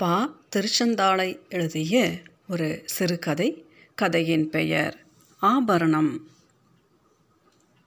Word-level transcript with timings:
பா 0.00 0.38
திருச்செந்தாளை 0.56 1.38
எழுதிய 1.48 2.10
ஒரு 2.48 2.82
சிறுகதை 2.84 3.66
கதையின் 3.94 4.50
பெயர் 4.50 4.96
ஆபரணம். 5.40 6.20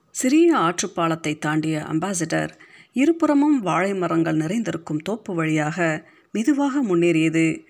சிறிய 0.10 0.58
ஆற்றுப்பாலத்தை 0.58 1.38
தாண்டிய 1.38 1.80
அம்பாசிடர் 1.80 2.50
இருபுறமும் 2.94 3.60
வாழை 3.60 3.94
மரங்கள் 3.94 4.36
நிறைந்திருக்கும் 4.36 4.98
தோப்பு 4.98 5.36
வழியாக 5.36 6.08
மெதுவாக 6.32 6.84
முன்னேறியது. 6.84 7.66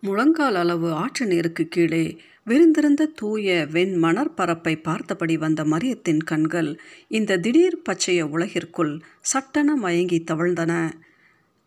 முழங்கால் 0.00 0.54
அளவு 0.54 0.92
ஆற்று 0.92 1.26
நீருக்கு 1.26 1.68
கீழே 1.68 2.18
விரிந்திருந்த 2.44 3.06
தூய 3.06 3.66
வெண் 3.70 4.04
மணற்பரப்பை 4.04 4.82
பார்த்தபடி 4.82 5.36
வந்த 5.36 5.64
மரியத்தின் 5.64 6.24
கண்கள் 6.24 6.80
இந்த 7.08 7.38
திடீர் 7.38 7.82
பச்சைய 7.90 8.22
உலகிற்குள் 8.22 9.00
சட்டென 9.20 9.76
மயங்கி 9.76 10.24
தவழ்ந்தன. 10.30 10.92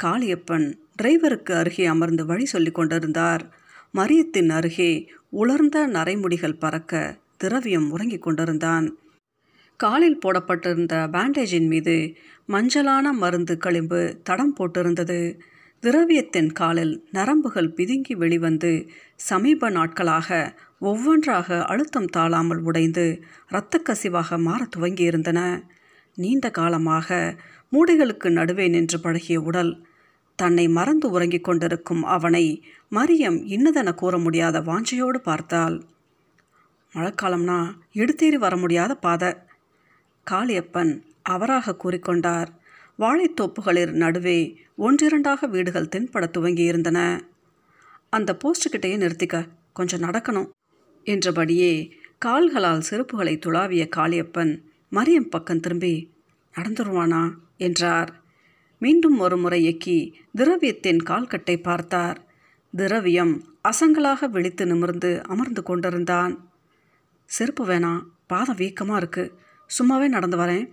காளியப்பன் 0.04 0.83
டிரைவருக்கு 1.02 1.52
அருகே 1.52 1.86
அமர்ந்து 1.86 2.26
வழி 2.26 2.46
சொல்லிக் 2.46 2.76
கொண்டிருந்தார். 2.76 3.50
மரியத்தின் 3.94 4.50
அருகே 4.50 5.12
உலர்ந்த 5.30 5.88
நரைமுடிகள் 5.88 6.60
பறக்க 6.60 7.18
திரவியம் 7.38 7.92
உறங்கிக் 7.92 8.22
கொண்டிருந்தான். 8.22 8.98
காலில் 9.78 10.20
போடப்பட்டிருந்த 10.20 11.08
பேண்டேஜின் 11.12 11.68
மீது 11.68 12.16
மஞ்சளான 12.48 13.12
மருந்து 13.12 13.58
களிம்பு 13.58 14.22
தடம் 14.24 14.56
போட்டிருந்தது. 14.60 15.40
திரவியத்தின் 15.82 16.52
காலில் 16.52 17.08
நரம்புகள் 17.12 17.74
பிதுங்கி 17.74 18.14
வெளிவந்து 18.14 18.88
சமீப 19.16 19.70
நாட்களாக 19.70 20.56
ஒவ்வொன்றாக 20.80 21.64
அழுத்தம் 21.64 22.06
தாழாமல் 22.06 22.58
உடைந்து 22.58 23.24
இரத்தக்கசிவாக 23.52 24.38
மாறத் 24.38 24.76
துவங்கியிருந்தன. 24.78 25.64
நீண்ட 26.16 26.52
காலமாக 26.52 27.36
மூடைகளுக்கு 27.72 28.30
நடுவே 28.30 28.68
நின்று 28.68 29.00
பழகிய 29.00 29.42
உடல் 29.42 29.86
தன்னை 30.36 30.68
மறந்து 30.68 31.10
உறங்கிக் 31.10 31.44
கொண்டிருக்கும் 31.44 32.04
அவனை 32.04 32.64
மரியம் 32.92 33.46
இன்னதென 33.46 33.94
கூற 33.94 34.18
முடியாத 34.18 34.62
வாஞ்சையோடு 34.62 35.18
பார்த்தாள். 35.18 35.84
மழைக்காலம்னா 36.94 37.74
எடுத்தேறி 37.94 38.36
வர 38.36 38.58
முடியாத 38.58 38.96
பாதை. 38.96 39.34
காளியப்பன் 40.32 41.02
அவராக 41.22 41.76
கூறிக்கொண்டார். 41.84 42.48
வாழைத்தோப்புகளின் 43.00 43.92
நடுவே 43.92 44.58
ஒன்றிரண்டாக 44.78 45.50
வீடுகள் 45.50 45.90
தென்பட 45.96 46.26
துவங்கியிருந்தன. 46.32 47.20
அந்த 48.10 48.38
போஸ்ட்டுக்கிட்டேயே 48.44 48.98
நிறுத்திக்க 48.98 49.48
கொஞ்சம் 49.74 50.02
நடக்கணும் 50.02 50.50
என்றபடியே 51.04 51.94
கால்களால் 52.18 52.84
செருப்புகளை 52.90 53.38
துளாவிய 53.38 53.90
காளியப்பன் 53.96 54.62
மரியம் 54.92 55.30
பக்கம் 55.30 55.60
திரும்பி 55.60 56.12
நடந்துருவானா? 56.58 57.34
என்றார். 57.58 58.23
மீண்டும் 58.84 59.18
ஒரு 59.20 59.36
முறை 59.38 59.60
எக்கி 59.72 59.98
திரவியத்தின் 60.38 61.02
கால்கட்டை 61.10 61.56
பார்த்தார். 61.62 62.18
திரவியம் 62.74 63.34
அசங்களாக 63.64 64.30
விழித்து 64.30 64.64
நிமிர்ந்து 64.66 65.12
அமர்ந்து 65.24 65.62
கொண்டிருந்தான். 65.64 66.34
செருப்பு 67.30 67.64
வேணாம் 67.66 68.02
பாதம் 68.28 68.60
வீக்கமாக 68.60 68.96
இருக்கு. 68.96 69.24
சும்மாவே 69.70 70.08
நடந்து 70.08 70.38
வரேன். 70.38 70.66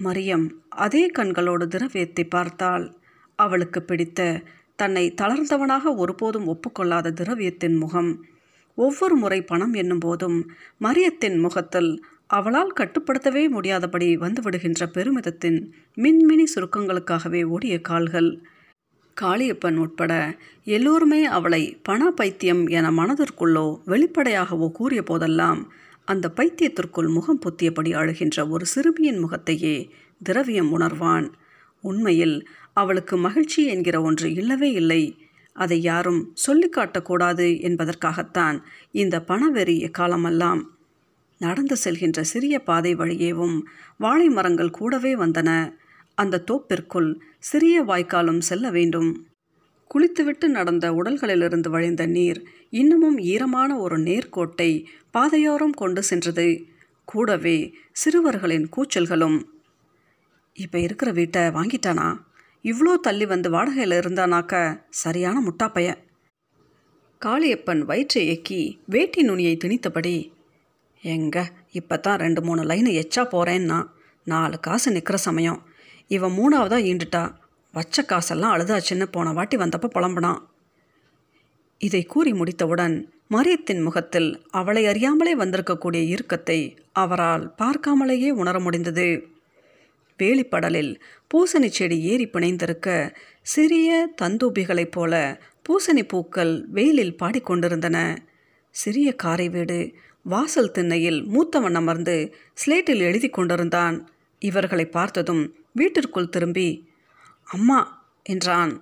மரியம் 0.00 0.46
அதே 0.84 1.02
கண்களோடு 1.18 1.66
திரவியத்தை 1.66 2.24
பார்த்தாள். 2.28 2.84
அவளுக்கு 3.38 3.80
பிடித்த 3.82 4.20
தன்னை 4.78 5.04
தளர்ந்தவனாக 5.20 5.94
ஒருபோதும் 5.96 6.46
ஒப்புக்கொள்ளாத 6.46 7.12
திரவியத்தின் 7.20 7.76
முகம் 7.76 8.10
ஒவ்வொரு 8.78 9.14
முறை 9.16 9.38
பணம் 9.42 9.74
என்னும் 9.74 9.98
போதும் 9.98 10.38
மரியத்தின் 10.80 11.36
முகத்தில் 11.38 11.90
அவளால் 12.26 12.72
கட்டுப்படுத்தவே 12.76 13.48
முடியாதபடி 13.48 14.16
வந்துவிடுகின்ற 14.16 14.86
பெருமிதத்தின் 14.86 15.72
மின்மினி 15.96 16.44
சுருக்கங்களுக்காகவே 16.54 17.44
ஓடிய 17.44 17.80
கால்கள். 17.80 18.42
காளியப்பன் 19.20 19.76
உட்பட 19.76 20.38
எல்லோருமே 20.64 21.24
அவளை 21.24 21.78
பண 21.82 22.10
பைத்தியம் 22.10 22.66
என 22.66 22.90
மனதிற்குள்ளோ 22.90 23.80
வெளிப்படையாகவோ 23.86 24.70
கூறிய 24.70 25.02
போதெல்லாம் 25.02 25.72
அந்த 26.04 26.32
பைத்தியத்திற்குள் 26.36 27.08
முகம் 27.08 27.40
பொத்தியபடி 27.40 27.94
அழுகின்ற 27.94 28.48
ஒரு 28.48 28.66
சிறுமியின் 28.66 29.18
முகத்தையே 29.18 29.90
திரவியம் 30.22 30.78
உணர்வான். 30.78 31.32
உண்மையில் 31.80 32.48
அவளுக்கு 32.72 33.16
மகிழ்ச்சி 33.16 33.66
என்கிற 33.66 34.02
ஒன்று 34.02 34.32
இல்லவே 34.32 34.70
இல்லை. 34.70 35.18
அதை 35.52 35.82
யாரும் 35.82 36.34
சொல்லிக்காட்டக்கூடாது 36.46 37.60
என்பதற்காகத்தான் 37.60 38.60
இந்த 38.90 39.20
பணவெறி 39.20 39.88
காலமெல்லாம் 39.88 40.73
நடந்து 41.44 41.76
செல்கின்ற 41.84 42.20
சிறிய 42.32 42.54
பாதை 42.58 42.92
வழியேவும் 42.94 43.56
வாழை 43.98 44.28
மரங்கள் 44.28 44.70
கூடவே 44.70 45.12
வந்தன. 45.14 45.50
அந்த 46.18 46.42
தோப்பிற்குள் 46.50 47.10
சிறிய 47.40 47.76
வாய்க்காலும் 47.82 48.42
செல்ல 48.48 48.70
வேண்டும். 48.70 49.10
குளித்துவிட்டு 49.90 50.46
நடந்த 50.48 50.86
உடல்களிலிருந்து 50.92 51.68
வழிந்த 51.68 52.02
நீர் 52.06 52.40
இன்னமும் 52.70 53.18
ஈரமான 53.32 53.70
ஒரு 53.78 53.96
நேர்கோட்டை 53.98 54.70
பாதையோரம் 55.10 55.74
கொண்டு 55.74 56.02
சென்றது. 56.02 56.48
கூடவே 57.08 57.58
சிறுவர்களின் 57.92 58.66
கூச்சல்களும் 58.76 59.38
இப்போ 60.56 60.78
இருக்கிற 60.78 61.08
வீட்டை 61.12 61.42
வாங்கிட்டானா? 61.56 62.08
இவ்வளோ 62.64 62.92
தள்ளி 63.00 63.26
வந்து 63.26 63.48
வாடகையில் 63.50 63.96
இருந்தானாக்க 64.00 64.54
சரியான 65.02 65.36
முட்டாப்பைய. 65.40 65.88
காளியப்பன் 67.22 67.82
வயிற்றை 67.88 68.22
எக்கி 68.34 68.60
வேட்டி 68.86 69.20
நுனியை 69.22 69.54
திணித்தபடி 69.56 70.16
எங்க 71.12 71.36
இப்போ 71.70 71.96
தான் 71.96 72.18
ரெண்டு 72.18 72.40
மூணு 72.42 72.62
லைனு 72.62 72.90
எச்சா 73.00 73.22
போகிறேன்னா 73.32 73.78
நாலு 74.26 74.56
காசு 74.60 74.88
நிற்கிற 74.92 75.16
சமயம். 75.18 75.58
இவன் 76.08 76.36
மூணாவதாக 76.38 76.86
ஈண்டுட்டா 76.90 77.22
வச்ச 77.74 78.02
காசெல்லாம் 78.02 78.54
அழுதாச்சுன்னு 78.54 79.06
போன 79.10 79.32
வாட்டி 79.32 79.56
வந்தப்போ 79.56 79.88
புலம்புனான். 79.96 80.40
இதை 81.80 82.02
கூறி 82.04 82.32
முடித்தவுடன் 82.32 82.96
மரியத்தின் 83.30 83.82
முகத்தில் 83.82 84.28
அவளை 84.50 84.82
அறியாமலே 84.86 85.32
வந்திருக்கக்கூடிய 85.36 86.02
இறுக்கத்தை 86.14 86.58
அவரால் 87.02 87.44
பார்க்காமலேயே 87.62 88.30
உணர 88.42 88.56
முடிந்தது. 88.60 89.08
வேலிப்படலில் 90.18 90.92
பூசணி 91.30 91.68
செடி 91.70 91.98
ஏறி 92.10 92.26
பிணைந்திருக்க 92.26 92.88
சிறிய 93.54 93.88
தந்தூபிகளைப் 94.22 94.94
போல 94.96 95.14
பூசணி 95.66 96.02
பூக்கள் 96.08 96.52
வெயிலில் 96.68 97.18
பாடிக்கொண்டிருந்தன. 97.22 97.98
சிறிய 98.74 99.08
காரை 99.22 99.48
வீடு 99.48 99.78
வாசல் 100.26 100.70
திண்ணையில் 100.70 101.26
மூத்தவன் 101.26 101.74
அமர்ந்து 101.74 102.34
ஸ்லேட்டில் 102.54 102.98
எழுதி 102.98 103.28
கொண்டிருந்தான். 103.28 104.08
இவர்களை 104.38 104.86
பார்த்ததும் 104.86 105.54
வீட்டிற்குள் 105.72 106.28
திரும்பி 106.28 106.88
அம்மா 107.44 108.10
என்றான். 108.22 108.72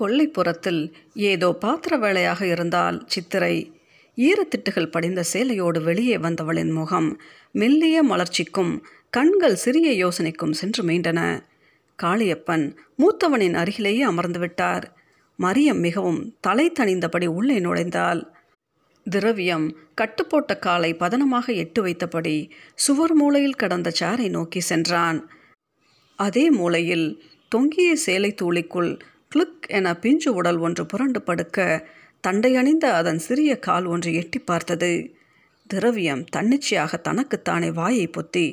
கொல்லைப்புறத்தில் 0.00 0.92
ஏதோ 1.14 1.52
பாத்திர 1.52 1.96
வேலையாக 1.96 2.46
இருந்தால் 2.46 3.04
சித்திரை. 3.06 3.72
ஈரத்திட்டுகள் 4.16 4.90
படிந்த 4.90 5.24
சேலையோடு 5.32 5.82
வெளியே 5.82 6.16
வந்தவளின் 6.16 6.72
முகம் 6.72 7.20
மெல்லிய 7.52 8.04
மலர்ச்சிக்கும் 8.04 8.80
கண்கள் 9.10 9.54
சிறிய 9.54 10.06
யோசனைக்கும் 10.06 10.52
சென்று 10.52 10.84
மீண்டன. 10.84 11.42
காளியப்பன் 12.02 12.76
மூத்தவனின் 12.98 13.54
அருகிலேயே 13.54 14.02
அமர்ந்து 14.02 14.38
விட்டார். 14.38 14.96
மரியம் 15.38 15.80
மிகவும் 15.80 16.36
தலை 16.40 16.72
தணிந்தபடி 16.80 17.26
உள்ளே 17.26 17.58
நுழைந்தாள். 17.58 18.22
திரவியம் 19.10 19.66
கட்டுப்போட்ட 19.94 20.58
காலை 20.58 20.94
பதனமாக 20.94 21.54
எட்டு 21.54 21.86
வைத்தபடி 21.86 22.50
சுவர் 22.74 23.14
மூலையில் 23.14 23.54
கடந்த 23.54 23.92
சேரை 24.00 24.28
நோக்கி 24.30 24.60
சென்றான். 24.60 25.18
அதே 26.16 26.50
மூலையில் 26.50 27.22
தொங்கிய 27.48 27.96
சேலை 27.96 28.34
தூளிக்குள் 28.42 29.00
கிளிக் 29.28 29.66
என 29.68 29.96
பிஞ்சு 29.96 30.34
உடல் 30.34 30.56
ஒன்று 30.56 30.86
புரண்டு 30.86 31.22
படுக்க 31.22 31.86
தண்டையணிந்த 32.26 32.84
அதன் 32.90 33.18
சிறிய 33.18 33.58
கால் 33.58 33.84
ஒன்று 33.84 34.14
எட்டி 34.14 34.38
பார்த்தது. 34.38 34.92
திரவியம் 35.66 36.24
தன்னிச்சையாக 36.36 36.96
தனக்குத்தானே 36.96 37.70
வாயை 37.70 38.06
பொத்தி 38.08 38.46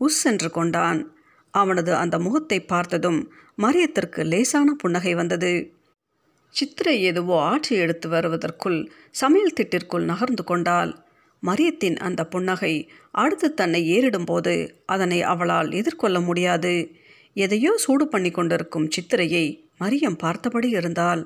உஸ் 0.00 0.22
என்று 0.24 0.50
கொண்டான். 0.50 1.00
அவனது 1.50 1.94
அந்த 1.94 2.18
முகத்தை 2.18 2.60
பார்த்ததும் 2.60 3.20
மரியத்திற்கு 3.58 4.24
லேசான 4.24 4.74
புன்னகை 4.78 5.14
வந்தது. 5.14 5.52
சித்திரை 6.54 7.02
எதுவோ 7.02 7.36
ஆற்றி 7.50 7.74
எடுத்து 7.76 8.08
வருவதற்குள் 8.08 8.78
சமையல் 9.10 9.56
திட்டிற்குள் 9.60 10.04
நகர்ந்து 10.04 10.44
கொண்டாள். 10.44 10.92
மரியத்தின் 11.42 11.96
அந்த 11.96 12.26
புன்னகை 12.26 12.88
அடுத்து 13.10 13.54
தன்னை 13.54 13.80
ஏறிடும்போது 13.96 14.54
அதனை 14.86 15.22
அவளால் 15.22 15.70
எதிர்கொள்ள 15.70 16.20
முடியாது. 16.20 16.92
எதையோ 17.34 17.76
சூடு 17.76 18.08
பண்ணி 18.08 18.30
கொண்டிருக்கும் 18.30 18.88
சித்திரையை 18.88 19.68
மரியம் 19.80 20.18
பார்த்தபடி 20.18 20.68
இருந்தாள். 20.68 21.22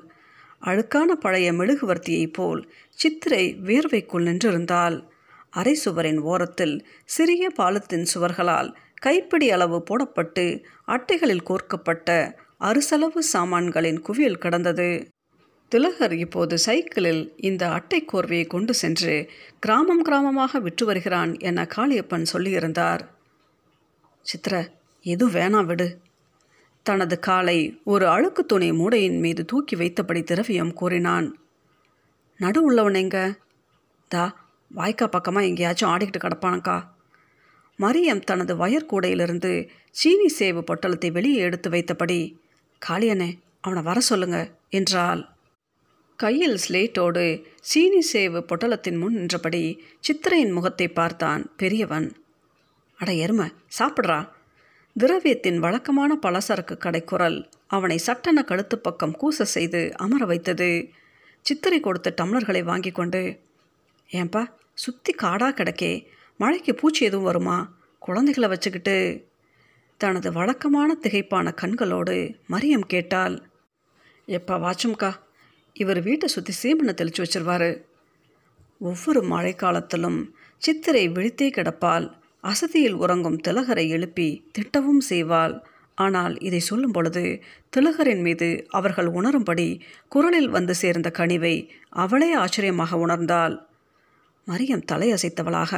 அழுக்கான 0.61 1.11
பழைய 1.15 1.53
மெழுகுவர்த்தியைப் 1.53 2.33
போல் 2.33 2.61
சித்திரை 2.91 3.55
வேர்வைக்குள் 3.63 4.27
நின்றிருந்தாள். 4.27 4.97
அரை 5.49 5.73
சுவரின் 5.73 6.19
ஓரத்தில் 6.21 6.75
சிறிய 7.05 7.49
பாலத்தின் 7.49 8.05
சுவர்களால் 8.13 8.69
கைப்பிடி 9.01 9.51
அளவு 9.51 9.83
போடப்பட்டு 9.89 10.45
அட்டைகளில் 10.87 11.43
கோர்க்கப்பட்ட 11.43 12.09
அறுசலவு 12.59 13.21
சாமான்களின் 13.33 13.99
குவியல் 14.01 14.37
கடந்தது. 14.37 14.89
திலகர் 15.75 16.11
இப்போது 16.11 16.57
சைக்கிளில் 16.57 17.33
இந்த 17.37 17.71
அட்டை 17.71 18.05
கோர்வையை 18.05 18.47
கொண்டு 18.47 18.73
சென்று 18.73 19.29
கிராமம் 19.59 20.05
கிராமமாக 20.05 20.57
விற்று 20.57 20.85
வருகிறான் 20.85 21.39
என 21.39 21.67
காளியப்பன் 21.75 22.25
சொல்லியிருந்தார். 22.33 22.99
சித்ர 24.25 24.69
எது 25.01 25.29
வேணாம் 25.29 25.65
விடு. 25.65 26.01
தனது 26.83 27.19
காலை 27.19 27.79
ஒரு 27.83 28.07
அழுக்கு 28.07 28.45
துணி 28.45 28.73
மூடையின் 28.73 29.19
மீது 29.19 29.45
தூக்கி 29.45 29.75
வைத்தபடி 29.75 30.23
திரவியம் 30.23 30.73
கூறினான். 30.73 31.37
நடு 32.37 32.63
உள்ளவன் 32.63 32.93
எங்க? 32.93 33.35
தா 34.07 34.47
வாய்க்கா 34.75 35.07
பக்கமாக 35.07 35.45
எங்கேயாச்சும் 35.45 35.89
ஆடிக்கிட்டு 35.89 36.19
கிடப்பானக்கா. 36.23 36.83
மரியம் 37.79 38.19
தனது 38.19 38.55
வயற்கூடையிலிருந்து 38.55 39.69
சீனி 39.91 40.27
சேவு 40.27 40.63
பொட்டலத்தை 40.67 41.11
வெளியே 41.11 41.37
எடுத்து 41.37 41.69
வைத்தபடி 41.69 42.37
காளியனே 42.89 43.39
அவனை 43.61 43.83
வர 43.83 43.99
சொல்லுங்க 43.99 44.51
என்றாள். 44.69 45.32
கையில் 46.23 46.57
ஸ்லேட்டோடு 46.63 47.23
சீனி 47.69 48.01
சேவு 48.01 48.39
பொட்டலத்தின் 48.49 48.97
முன் 48.97 49.13
நின்றபடி 49.13 49.61
சித்திரையின் 50.07 50.51
முகத்தை 50.51 50.87
பார்த்தான் 50.87 51.41
பெரியவன். 51.57 52.07
அட 52.99 53.13
எருமை 53.13 53.47
சாப்பிட்றா. 53.79 54.29
திரவியத்தின் 54.95 55.57
வழக்கமான 55.57 56.17
பலசரக்கு 56.21 56.77
கடை 56.77 57.01
குரல் 57.03 57.37
அவனை 57.67 57.97
சட்டென 57.97 58.43
கழுத்து 58.43 58.77
பக்கம் 58.79 59.15
கூச 59.21 59.47
செய்து 59.55 59.81
அமர 59.97 60.25
வைத்தது. 60.25 60.69
சித்திரை 61.41 61.79
கொடுத்த 61.79 62.13
டம்ளர்களை 62.21 62.63
வாங்கி 62.63 62.91
கொண்டு 62.91 63.21
ஏன்பா 64.09 64.43
சுற்றி 64.73 65.13
காடாக 65.13 65.53
கிடக்கே 65.53 65.93
மழைக்கு 66.39 66.75
பூச்சி 66.75 67.05
எதுவும் 67.05 67.25
வருமா? 67.25 67.57
குழந்தைகளை 67.99 68.49
வச்சுக்கிட்டு. 68.49 68.97
தனது 69.97 70.31
வழக்கமான 70.31 70.97
திகைப்பான 71.01 71.55
கண்களோடு 71.61 72.17
மரியம் 72.49 72.89
கேட்டாள். 72.93 73.37
எப்பா 74.27 74.57
வாச்சும்க்கா 74.65 75.11
இவர் 75.75 75.99
வீட்டை 76.01 76.27
சுற்றி 76.27 76.53
சீமனை 76.61 76.93
தெளிச்சு 76.93 77.21
வச்சிருவாரு. 77.23 77.71
ஒவ்வொரு 78.81 79.21
மழைக்காலத்திலும் 79.23 80.19
சித்திரை 80.61 81.03
விழித்தே 81.09 81.47
கிடப்பால் 81.49 82.05
அசதியில் 82.43 82.93
உறங்கும் 82.93 83.41
திலகரை 83.47 83.85
எழுப்பி 83.87 84.27
திட்டவும் 84.57 85.03
செய்வாள். 85.09 85.55
ஆனால் 85.95 86.35
இதை 86.39 86.59
சொல்லும் 86.59 86.91
பொழுது 86.91 87.23
திலகரின் 87.69 88.21
மீது 88.21 88.47
அவர்கள் 88.69 89.09
உணரும்படி 89.17 89.67
குரலில் 90.07 90.49
வந்து 90.49 90.73
சேர்ந்த 90.75 91.09
கனிவை 91.19 91.55
அவளே 92.03 92.29
ஆச்சரியமாக 92.33 92.97
உணர்ந்தாள். 93.05 93.55
மரியம் 94.47 94.87
தலையசைத்தவளாக 94.91 95.73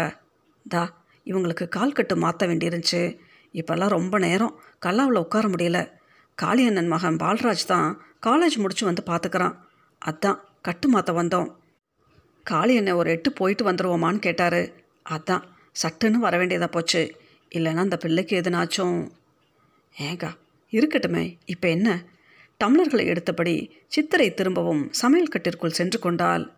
தா 0.65 0.83
இவங்களுக்கு 1.27 1.65
கால் 1.67 1.93
கட்டு 1.93 2.15
மாற்ற 2.15 2.47
வேண்டியிருந்துச்சு. 2.47 3.03
இப்போல்லாம் 3.53 3.95
ரொம்ப 3.97 4.15
நேரம் 4.19 4.55
கல்லாவில் 4.85 5.23
உட்கார 5.23 5.45
முடியல. 5.47 5.79
காளியண்ணன் 6.37 6.91
மகன் 6.93 7.19
பால்ராஜ் 7.23 7.65
தான் 7.65 7.89
காலேஜ் 8.25 8.57
முடிச்சு 8.57 8.83
வந்து 8.85 9.03
பார்த்துக்கிறான் 9.05 9.55
அதான் 10.05 10.39
கட்டு 10.61 10.87
மாற்ற 10.87 11.23
வந்தோம். 11.23 11.51
காளி 12.43 12.75
என்னை 12.75 12.93
ஒரு 12.93 13.09
எட்டு 13.09 13.31
போயிட்டு 13.33 13.71
வந்துடுவோமான்னு 13.71 14.19
கேட்டார். 14.19 14.71
அதான் 15.09 15.43
சட்டுன்னு 15.83 16.11
வர 16.11 16.37
வேண்டியதாக 16.37 16.71
போச்சு. 16.71 17.15
இல்லைன்னா 17.55 17.75
அந்த 17.75 17.97
பிள்ளைக்கு 17.97 18.41
எதுனாச்சும். 18.41 19.09
ஏங்கா 19.97 20.31
இருக்கட்டுமே 20.71 21.37
இப்போ 21.45 21.69
என்ன? 21.69 22.05
டம்ளர்களை 22.63 23.15
எடுத்தபடி 23.15 23.71
சித்திரை 23.87 24.33
திரும்பவும் 24.33 24.93
சமையல் 24.93 25.27
கட்டிற்குள் 25.27 25.71
சென்று 25.71 25.99
கொண்டால் 25.99 26.53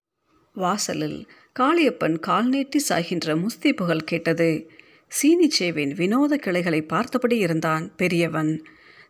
வாசலில் 0.53 1.27
காளியப்பன் 1.59 2.19
கால் 2.19 2.47
நீட்டி 2.47 2.79
சாகின்ற 2.79 3.35
முஸ்தி 3.35 3.73
புகழ் 3.73 3.99
கேட்டது. 3.99 4.71
சீனிச்சேவின் 5.11 5.93
வினோத 5.93 6.35
கிளைகளை 6.35 6.81
பார்த்தபடி 6.81 7.37
இருந்தான் 7.37 7.95
பெரியவன். 7.95 8.63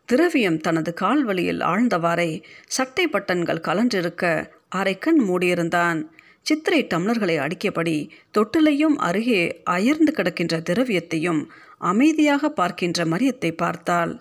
திரவியம் 0.07 0.57
தனது 0.57 0.91
கால் 0.93 1.23
வழியில் 1.23 1.61
ஆழ்ந்தவாறே 1.61 2.31
சட்டை 2.67 3.05
பட்டன்கள் 3.07 3.65
கலன்றிருக்க 3.67 4.23
அரைக்கண் 4.75 5.19
மூடியிருந்தான். 5.27 5.99
சித்திரை 6.45 6.81
டம்ளர்களை 6.89 7.35
அடிக்கபடி 7.37 7.97
தொட்டிலையும் 8.37 8.95
அருகே 8.99 9.41
அயர்ந்து 9.63 10.11
கிடக்கின்ற 10.11 10.55
திரவியத்தையும் 10.69 11.41
அமைதியாக 11.81 12.49
பார்க்கின்ற 12.49 13.05
மரியத்தை 13.05 13.51
பார்த்தாள். 13.55 14.13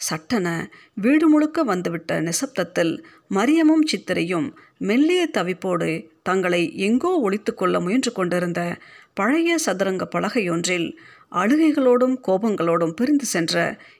சட்டென 0.00 0.46
வீடு 0.94 1.26
முழுக்க 1.28 1.58
வந்துவிட்ட 1.62 2.20
நிசப்தத்தில் 2.20 2.94
மரியமும் 3.34 3.84
சித்திரையும் 3.90 4.48
மெல்லிய 4.80 5.22
தவிப்போடு 5.32 5.90
தங்களை 6.22 6.62
எங்கோ 6.78 7.12
ஒழித்து 7.18 7.52
கொள்ள 7.54 7.80
முயன்று 7.80 8.12
கொண்டிருந்த 8.12 8.60
பழைய 9.14 9.58
சதுரங்க 9.58 10.04
பலகையொன்றில் 10.14 10.88
அழுகைகளோடும் 11.36 12.16
கோபங்களோடும் 12.28 12.90
பிரிந்து 12.90 13.24
சென்ற 13.24 13.56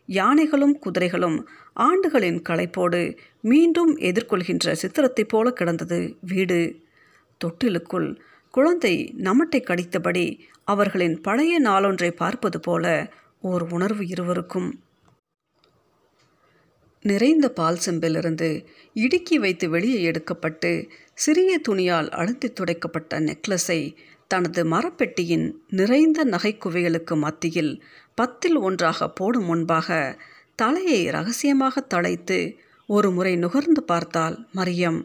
யானைகளும் 0.06 0.78
குதிரைகளும் 0.78 1.38
ஆண்டுகளின் 1.76 2.40
களைப்போடு 2.48 3.00
மீண்டும் 3.40 3.96
எதிர்கொள்கின்ற 3.98 4.74
சித்திரத்தைப் 4.82 5.28
போல 5.28 5.50
கிடந்தது 5.50 5.98
வீடு. 6.20 6.60
தொட்டிலுக்குள் 7.40 8.08
குழந்தை 8.54 8.94
நமட்டை 9.16 9.60
கடித்தபடி 9.60 10.38
அவர்களின் 10.64 11.20
பழைய 11.20 11.60
நாளொன்றை 11.62 12.10
பார்ப்பது 12.10 12.60
போல 12.60 13.12
ஓர் 13.40 13.64
உணர்வு 13.70 14.06
இருவருக்கும். 14.06 14.68
நிறைந்த 17.04 17.46
பால் 17.50 17.82
செம்பிலிருந்து 17.86 18.48
இடுக்கி 18.94 19.38
வைத்து 19.38 19.68
வெளியே 19.68 19.98
எடுக்கப்பட்டு 20.10 20.70
சிறிய 21.14 21.58
துணியால் 21.58 22.08
அழுத்தி 22.10 22.48
துடைக்கப்பட்ட 22.52 23.20
நெக்லஸை 23.20 23.80
தனது 24.28 24.62
மரப்பெட்டியின் 24.64 25.46
நிறைந்த 25.70 26.24
நகைக்குவைகளுக்கு 26.24 27.14
மத்தியில் 27.16 27.72
பத்தில் 28.14 28.56
ஒன்றாக 28.56 29.08
போடும் 29.10 29.44
முன்பாக 29.44 29.88
தலையை 30.56 31.00
ரகசியமாக 31.10 31.84
தளைத்து 31.94 32.38
ஒரு 32.88 33.08
முறை 33.10 33.36
நுகர்ந்து 33.36 33.82
பார்த்தால் 33.82 34.36
மரியம். 34.54 34.98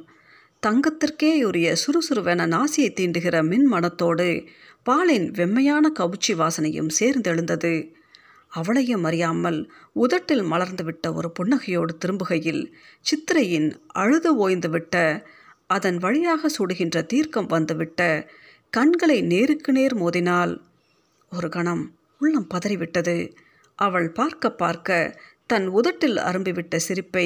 தங்கத்திற்கே 0.64 1.32
உரிய 1.44 1.68
சுறுசுறுவென 1.84 2.46
நாசியை 2.48 2.90
தீண்டுகிற 2.98 3.36
மின் 3.44 3.66
மனத்தோடு 3.66 4.28
பாலின் 4.84 5.28
வெம்மையான 5.32 5.86
கவுச்சி 6.00 6.34
வாசனையும் 6.36 6.92
சேர்ந்தெழுந்தது. 7.00 7.74
அவளையும் 8.52 9.04
அறியாமல் 9.04 9.60
உதட்டில் 9.96 10.44
மலர்ந்துவிட்ட 10.44 11.14
ஒரு 11.14 11.30
புன்னகையோடு 11.40 11.94
திரும்புகையில் 11.98 12.64
சித்திரையின் 13.06 13.70
அழுது 13.94 14.32
ஓய்ந்துவிட்ட 14.44 14.96
அதன் 15.68 15.98
வழியாக 15.98 16.50
சுடுகின்ற 16.58 16.98
தீர்க்கம் 17.06 17.46
வந்துவிட்ட 17.46 18.02
கண்களை 18.74 19.22
நேருக்கு 19.22 19.72
நேர் 19.72 19.94
மோதினாள் 19.98 20.52
ஒரு 21.32 21.48
கணம் 21.50 21.82
உள்ளம் 22.20 22.48
பதறிவிட்டது. 22.54 23.16
அவள் 23.76 24.08
பார்க்க 24.12 24.52
பார்க்க 24.52 25.00
தன் 25.46 25.68
உதட்டில் 25.68 26.18
அரும்பிவிட்ட 26.18 26.76
சிரிப்பை 26.76 27.26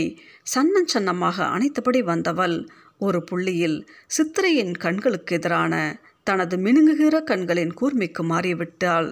சன்னன் 0.55 0.89
சன்னமாக 0.93 1.37
அணைத்தபடி 1.55 2.01
வந்தவள் 2.03 2.55
ஒரு 2.97 3.21
புள்ளியில் 3.23 3.77
சித்திரையின் 4.07 4.73
கண்களுக்கு 4.77 5.35
எதிரான 5.35 5.73
தனது 6.23 6.57
மினுங்குகிற 6.57 7.21
கண்களின் 7.23 7.73
கூர்மைக்கு 7.73 8.25
மாறிவிட்டாள். 8.31 9.09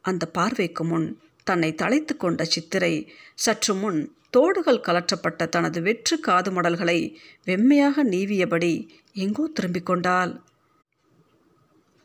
அந்த 0.00 0.26
பார்வைக்கு 0.26 0.84
முன் 0.84 1.08
தன்னை 1.44 1.74
தலைத்து 1.74 2.16
கொண்ட 2.16 2.44
சித்திரை 2.44 2.94
சற்று 3.34 3.74
முன் 3.74 4.00
தோடுகள் 4.30 4.84
கலற்றப்பட்ட 4.88 5.48
தனது 5.48 5.80
வெற்று 5.82 6.18
காது 6.20 6.50
மடல்களை 6.50 6.98
வெம்மையாக 7.46 8.04
நீவியபடி 8.04 8.74
எங்கோ 9.12 9.50
திரும்பிக் 9.54 9.86
கொண்டாள். 9.86 10.34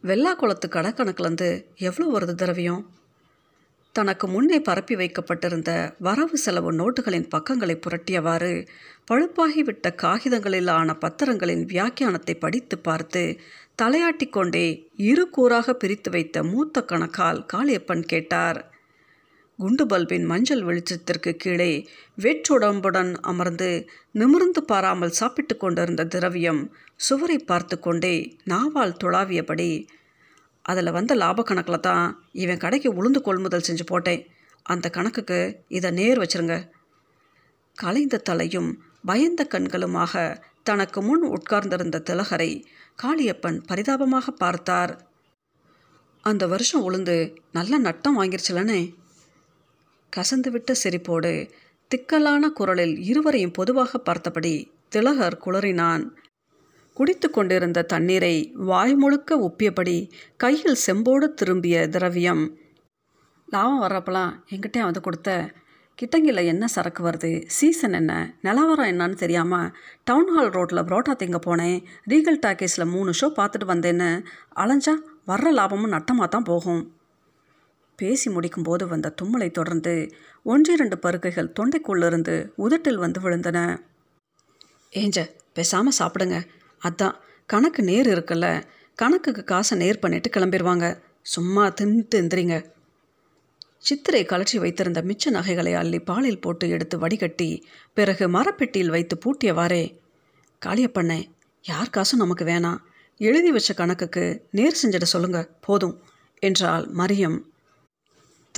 வெள்ளா 0.04 0.36
குளத்து 0.36 0.68
கடக்கணக்கிலேருந்து 0.68 1.66
எவ்வளோ 1.78 2.18
வருது 2.18 2.34
திரவியம்? 2.34 2.90
தனக்கு 3.92 4.28
முன்னே 4.28 4.60
பரப்பி 4.60 4.96
வைக்கப்பட்டிருந்த 4.96 5.96
வரவு 6.00 6.38
செலவு 6.38 6.74
நோட்டுகளின் 6.74 7.30
பக்கங்களை 7.30 7.80
புரட்டியவாறு 7.88 8.68
பழுப்பாகிவிட்ட 9.12 9.96
காகிதங்களில் 9.96 10.68
ஆன 10.68 10.94
பத்திரங்களின் 10.94 11.66
வியாக்கியானத்தை 11.66 12.40
படித்து 12.40 12.78
பார்த்து 12.78 13.40
தலையாட்டி 13.82 14.30
கொண்டே 14.30 14.90
இரு 14.98 15.30
கூறாக 15.38 15.74
பிரித்து 15.74 16.12
வைத்த 16.12 16.44
மூத்த 16.44 16.82
கணக்கால் 16.82 17.46
காளியப்பன் 17.54 18.02
கேட்டார். 18.02 18.71
குண்டு 19.62 19.84
பல்பின் 19.86 20.26
மஞ்சள் 20.26 20.64
வெளிச்சத்திற்கு 20.68 21.32
கீழே 21.36 21.72
வெற்றுடம்புடன் 22.24 23.12
அமர்ந்து 23.32 23.70
நிமிர்ந்து 24.12 24.62
பாராமல் 24.72 25.18
சாப்பிட்டு 25.20 25.56
கொண்டிருந்த 25.58 26.04
திரவியம் 26.14 26.62
சுவரை 27.08 27.38
பார்த்து 27.50 27.76
கொண்டே 27.80 28.16
நாவால் 28.52 29.00
துளாவியபடி 29.04 29.72
அதில் 30.66 30.96
வந்த 30.96 31.14
லாப 31.16 31.44
கணக்கில் 31.44 31.86
தான் 31.88 32.06
இவன் 32.44 32.62
கடைக்கு 32.64 32.90
உளுந்து 33.00 33.20
கொள்முதல் 33.22 33.68
செஞ்சு 33.68 33.86
போட்டேன். 33.88 34.24
அந்த 34.66 34.86
கணக்குக்கு 34.90 35.40
இதை 35.78 35.90
நேர் 35.92 36.22
வச்சிருங்க 36.24 36.58
கலைந்த 37.78 38.22
தலையும் 38.30 38.70
பயந்த 39.06 39.42
கண்களுமாக 39.54 40.14
தனக்கு 40.64 41.00
முன் 41.02 41.24
உட்கார்ந்திருந்த 41.36 42.04
திலகரை 42.10 42.52
காளியப்பன் 43.04 43.58
பரிதாபமாக 43.70 44.28
பார்த்தார். 44.44 44.94
அந்த 46.24 46.44
வருஷம் 46.48 46.86
உளுந்து 46.88 47.16
நல்ல 47.52 47.78
நட்டம் 47.88 48.18
வாங்கிருச்சுலனே 48.20 48.82
கசந்துவிட்ட 50.18 50.72
சிரிப்போடு 50.84 51.50
திக்கலான 51.92 52.50
குரலில் 52.50 52.98
இருவரையும் 53.00 53.52
பொதுவாக 53.52 53.98
பார்த்தபடி 53.98 54.72
திலகர் 54.90 55.38
குளறினான். 55.46 56.04
குடித்து 56.94 57.30
கொண்டிருந்த 57.30 57.82
தண்ணீரை 57.82 58.54
வாய் 58.56 58.96
முழுக்க 58.96 59.38
ஒப்பியபடி 59.38 60.10
கையில் 60.38 60.78
செம்போடு 60.86 61.34
திரும்பிய 61.34 61.88
திரவியம். 61.88 62.58
லாபம் 63.46 63.82
வர்றப்பெல்லாம் 63.82 64.34
எங்கிட்டே 64.50 64.82
வந்து 64.82 65.02
கொடுத்த. 65.02 65.54
கிட்டங்கில் 66.02 66.46
என்ன 66.46 66.68
சரக்கு 66.68 67.10
வருது? 67.10 67.44
சீசன் 67.48 67.94
என்ன? 67.94 68.34
நிலவரம் 68.42 68.88
என்னன்னு 68.88 69.14
தெரியாமல் 69.14 69.72
டவுன் 70.04 70.28
ஹால் 70.28 70.50
ரோட்டில் 70.50 70.84
புரோட்டா 70.84 71.14
திங்க 71.16 71.40
போனேன். 71.46 71.84
ரீகல் 72.10 72.40
டாக்கீஸில் 72.46 72.92
மூணு 72.92 73.12
ஷோ 73.22 73.30
பார்த்துட்டு 73.36 73.68
வந்தேன்னு 73.68 74.24
அலைஞ்சா 74.56 74.96
வர்ற 75.28 75.52
லாபமும் 75.52 75.94
நட்டமாக 75.94 76.28
தான் 76.28 76.44
போகும். 76.44 76.82
பேசி 78.02 78.28
முடிக்கும்போது 78.36 78.86
வந்த 78.88 79.14
தும்மலை 79.22 79.50
தொடர்ந்து 79.52 79.94
ஒன்றிரண்டு 80.46 80.98
பருக்கைகள் 81.06 81.54
தொண்டைக்குள்ளிருந்து 81.58 82.36
உதட்டில் 82.56 83.04
வந்து 83.04 83.20
விழுந்தன. 83.24 83.60
ஏஞ்ச 84.94 85.20
பேசாமல் 85.58 86.00
சாப்பிடுங்க. 86.00 86.38
அதான் 86.82 87.18
கணக்கு 87.50 87.82
நேர் 87.84 88.10
இருக்குல்ல. 88.14 88.48
கணக்குக்கு 89.00 89.44
காசை 89.44 89.76
நேர் 89.78 90.04
பண்ணிட்டு 90.04 90.30
கிளம்பிடுவாங்க 90.30 90.86
சும்மா 91.34 91.64
தின்ட்டு 91.80 92.20
எந்திரிங்க. 92.22 92.56
சித்திரை 93.88 94.22
கலற்றி 94.26 94.58
வைத்திருந்த 94.64 95.00
மிச்ச 95.02 95.32
நகைகளை 95.36 95.72
அள்ளி 95.74 96.00
பாலில் 96.10 96.42
போட்டு 96.44 96.66
எடுத்து 96.76 96.96
வடிகட்டி 97.00 97.48
பிறகு 97.98 98.26
மரப்பெட்டியில் 98.36 98.94
வைத்து 98.96 99.16
பூட்டியவாறே 99.24 99.84
காளியப்பண்ணே 100.62 101.20
யார் 101.66 101.94
காசும் 101.96 102.22
நமக்கு 102.24 102.44
வேணாம். 102.46 102.80
எழுதி 103.22 103.50
வச்ச 103.52 103.72
கணக்குக்கு 103.74 104.24
நேர் 104.52 104.80
செஞ்சிட 104.82 105.06
சொல்லுங்க 105.14 105.40
போதும் 105.66 105.96
என்றாள் 106.44 106.86
மரியம். 107.00 107.38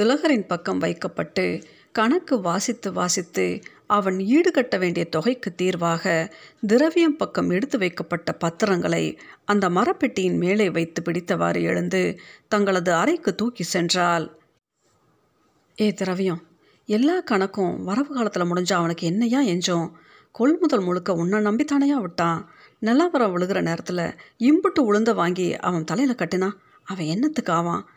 திலகரின் 0.01 0.47
பக்கம் 0.47 0.77
வைக்கப்பட்டு 0.77 1.63
கணக்கு 1.91 2.41
வாசித்து 2.41 2.93
வாசித்து 2.93 3.59
அவன் 3.87 4.17
ஈடுகட்ட 4.17 4.79
வேண்டிய 4.79 5.05
தொகைக்கு 5.05 5.55
தீர்வாக 5.55 6.33
திரவியம் 6.67 7.17
பக்கம் 7.17 7.49
எடுத்து 7.49 7.77
வைக்கப்பட்ட 7.77 8.31
பத்திரங்களை 8.31 9.19
அந்த 9.45 9.69
மரப்பெட்டியின் 9.69 10.37
மேலே 10.37 10.69
வைத்து 10.69 11.01
பிடித்தவாறு 11.01 11.61
எழுந்து 11.61 12.19
தங்களது 12.47 12.93
அறைக்கு 12.93 13.35
தூக்கி 13.35 13.65
சென்றாள். 13.73 14.29
ஏ 15.81 15.93
திரவியம் 15.93 16.41
எல்லா 16.85 17.21
கணக்கும் 17.31 17.83
வரவு 17.83 18.13
காலத்தில் 18.13 18.49
முடிஞ்சால் 18.51 18.73
அவனுக்கு 18.73 19.07
என்னையா 19.07 19.41
எஞ்சோம்? 19.41 19.89
கொள்முதல் 20.31 20.81
முழுக்க 20.81 21.13
உன்னை 21.13 21.39
நம்பித்தானையா 21.39 22.01
விட்டான்? 22.01 22.49
நிலவரம் 22.79 23.37
விழுகிற 23.37 23.61
நேரத்தில் 23.61 24.05
இம்புட்டு 24.39 24.79
உளுந்த 24.79 25.13
வாங்கி 25.13 25.55
அவன் 25.55 25.83
தலையில் 25.83 26.15
கட்டினா 26.15 26.51
அவன் 26.83 27.05
என்னத்துக்கு 27.05 27.53
ஆவான்? 27.53 27.87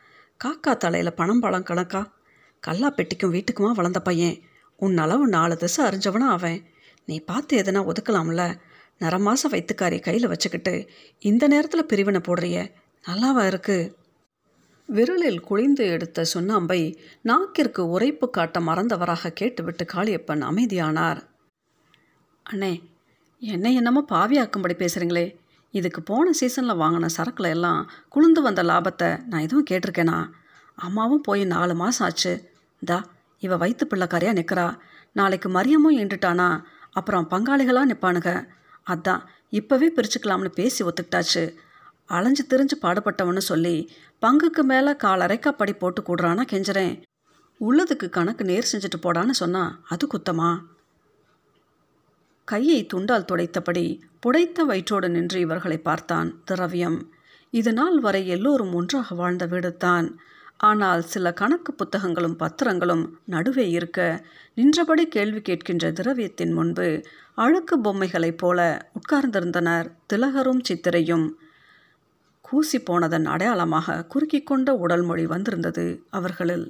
காக்கா 0.45 0.77
தலையில் 0.77 1.15
பணம் 1.15 1.41
பழம் 1.41 1.63
கணக்கா 1.63 2.13
கல்லா 2.61 2.91
பெட்டிக்கும் 2.91 3.33
வீட்டுக்குமா 3.33 3.73
வளர்ந்த 3.73 4.01
பையன். 4.01 4.41
உன் 4.77 4.99
அளவு 4.99 5.27
நாலு 5.27 5.57
திசை 5.57 5.85
அறிஞ்சவனா 5.87 6.27
அவன். 6.29 6.63
நீ 7.07 7.21
பார்த்து 7.21 7.63
எதனா 7.63 7.93
ஒதுக்கலாம்ல? 7.93 8.59
நரமாச 8.99 9.49
வைத்துக்காரி 9.51 10.01
கையில் 10.01 10.29
வச்சுக்கிட்டு 10.29 10.89
இந்த 11.19 11.49
நேரத்தில் 11.49 11.87
பிரிவினை 11.87 12.21
போடுறிய? 12.21 12.73
நல்லாவா 13.09 13.47
இருக்கு? 13.47 13.97
விரலில் 14.89 15.41
குளிந்து 15.41 15.87
எடுத்த 15.87 16.25
சுண்ணாம்பை 16.35 16.97
நாக்கிற்கு 17.25 17.81
உரைப்பு 17.81 18.31
காட்ட 18.31 18.61
மறந்தவராக 18.61 19.33
கேட்டுவிட்டு 19.33 19.85
காளியப்பன் 19.85 20.43
அமைதியானார். 20.43 21.21
அண்ணே 22.51 22.83
என்னை 23.39 23.75
என்னமோ 23.75 24.05
பாவியாக்கும்படி 24.09 24.75
பேசுகிறீங்களே 24.75 25.37
இதுக்கு 25.75 26.03
போன 26.03 26.33
சீசனில் 26.33 26.81
வாங்கின 26.81 27.09
சரக்குல 27.17 27.49
எல்லாம் 27.49 27.81
குளிந்து 28.09 28.43
வந்த 28.43 28.63
லாபத்தை 28.63 29.27
நான் 29.27 29.41
எதுவும் 29.41 29.69
கேட்டிருக்கேனா? 29.71 30.19
அம்மாவும் 30.79 31.21
போய் 31.21 31.45
நாலு 31.45 31.75
மாதம் 31.75 32.07
ஆச்சு. 32.07 32.33
தா 32.83 32.99
இவ 33.39 33.57
வயிற்று 33.57 33.87
பிள்ளைக்காரியாக 33.87 34.39
நிற்கிறா 34.39 34.67
நாளைக்கு 35.13 35.49
மரியமும் 35.49 35.97
ஈண்டுட்டானா 35.97 36.49
அப்புறம் 36.91 37.29
பங்காளிகளாக 37.31 37.91
நிற்பானுங்க 37.91 38.33
அதான் 38.87 39.23
இப்போவே 39.53 39.89
பிரிச்சுக்கலாம்னு 39.97 40.49
பேசி 40.49 40.85
ஒத்துக்கிட்டாச்சு. 40.85 41.45
அலைஞ்சு 42.07 42.45
திரிஞ்சு 42.51 42.77
பாடுபட்டவனு 42.83 43.39
சொல்லி 43.39 43.77
பங்குக்கு 44.23 44.63
மேலே 44.63 44.93
காலரைக்கா 44.93 45.49
படி 45.49 45.73
போட்டு 45.73 46.03
கூடுறானா 46.03 46.43
கெஞ்சுறேன். 46.53 46.95
உள்ளதுக்கு 47.61 48.09
கணக்கு 48.09 48.45
நேர் 48.45 48.71
செஞ்சுட்டு 48.73 48.99
போடான்னு 49.03 49.31
சொன்னா 49.31 49.81
அது 49.89 50.07
குத்தமா? 50.07 50.51
கையை 52.51 52.87
துண்டால் 52.95 53.29
துடைத்தபடி 53.31 53.87
புடைத்த 54.21 54.65
வயிற்றோடு 54.69 55.09
நின்று 55.09 55.39
இவர்களை 55.41 55.79
பார்த்தான் 55.79 56.29
திரவியம். 56.45 56.99
இது 57.51 57.73
நாள் 57.73 57.99
வரை 57.99 58.29
எல்லோரும் 58.29 58.73
ஒன்றாக 58.75 59.15
வாழ்ந்த 59.15 59.47
வீடுதான். 59.47 60.09
ஆனால் 60.57 61.03
சில 61.03 61.33
கணக்கு 61.33 61.73
புத்தகங்களும் 61.75 62.37
பத்திரங்களும் 62.39 63.05
நடுவே 63.25 63.67
இருக்க 63.71 64.25
நின்றபடி 64.55 65.05
கேள்வி 65.07 65.41
கேட்கின்ற 65.41 65.87
திரவியத்தின் 65.93 66.53
முன்பு 66.53 66.87
அழுக்கு 67.35 67.77
பொம்மைகளைப் 67.81 68.39
போல 68.39 68.89
உட்கார்ந்திருந்தனர் 68.99 69.89
திலகரும் 70.13 70.63
சித்திரையும். 70.69 71.27
கூசி 72.41 72.79
போனதன் 72.81 73.27
அடையாளமாக 73.27 74.05
குறுக்கிக் 74.05 74.47
கொண்ட 74.47 74.75
உடல் 74.75 75.03
மொழி 75.03 75.27
வந்திருந்தது 75.27 75.87
அவர்களில். 76.11 76.67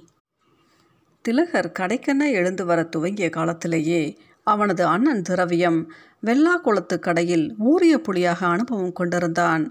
திலகர் 1.25 1.71
கடைக்கென 1.73 2.31
எழுந்து 2.31 2.65
வர 2.65 2.81
துவங்கிய 2.83 3.29
காலத்திலேயே 3.31 4.03
அவனது 4.47 4.83
அண்ணன் 4.87 5.23
திரவியம் 5.23 5.81
வெள்ளா 6.27 6.55
குளத்து 6.61 6.99
கடையில் 6.99 7.47
ஊறிய 7.59 7.95
புலியாக 7.99 8.41
அனுபவம் 8.47 8.93
கொண்டிருந்தான். 8.93 9.65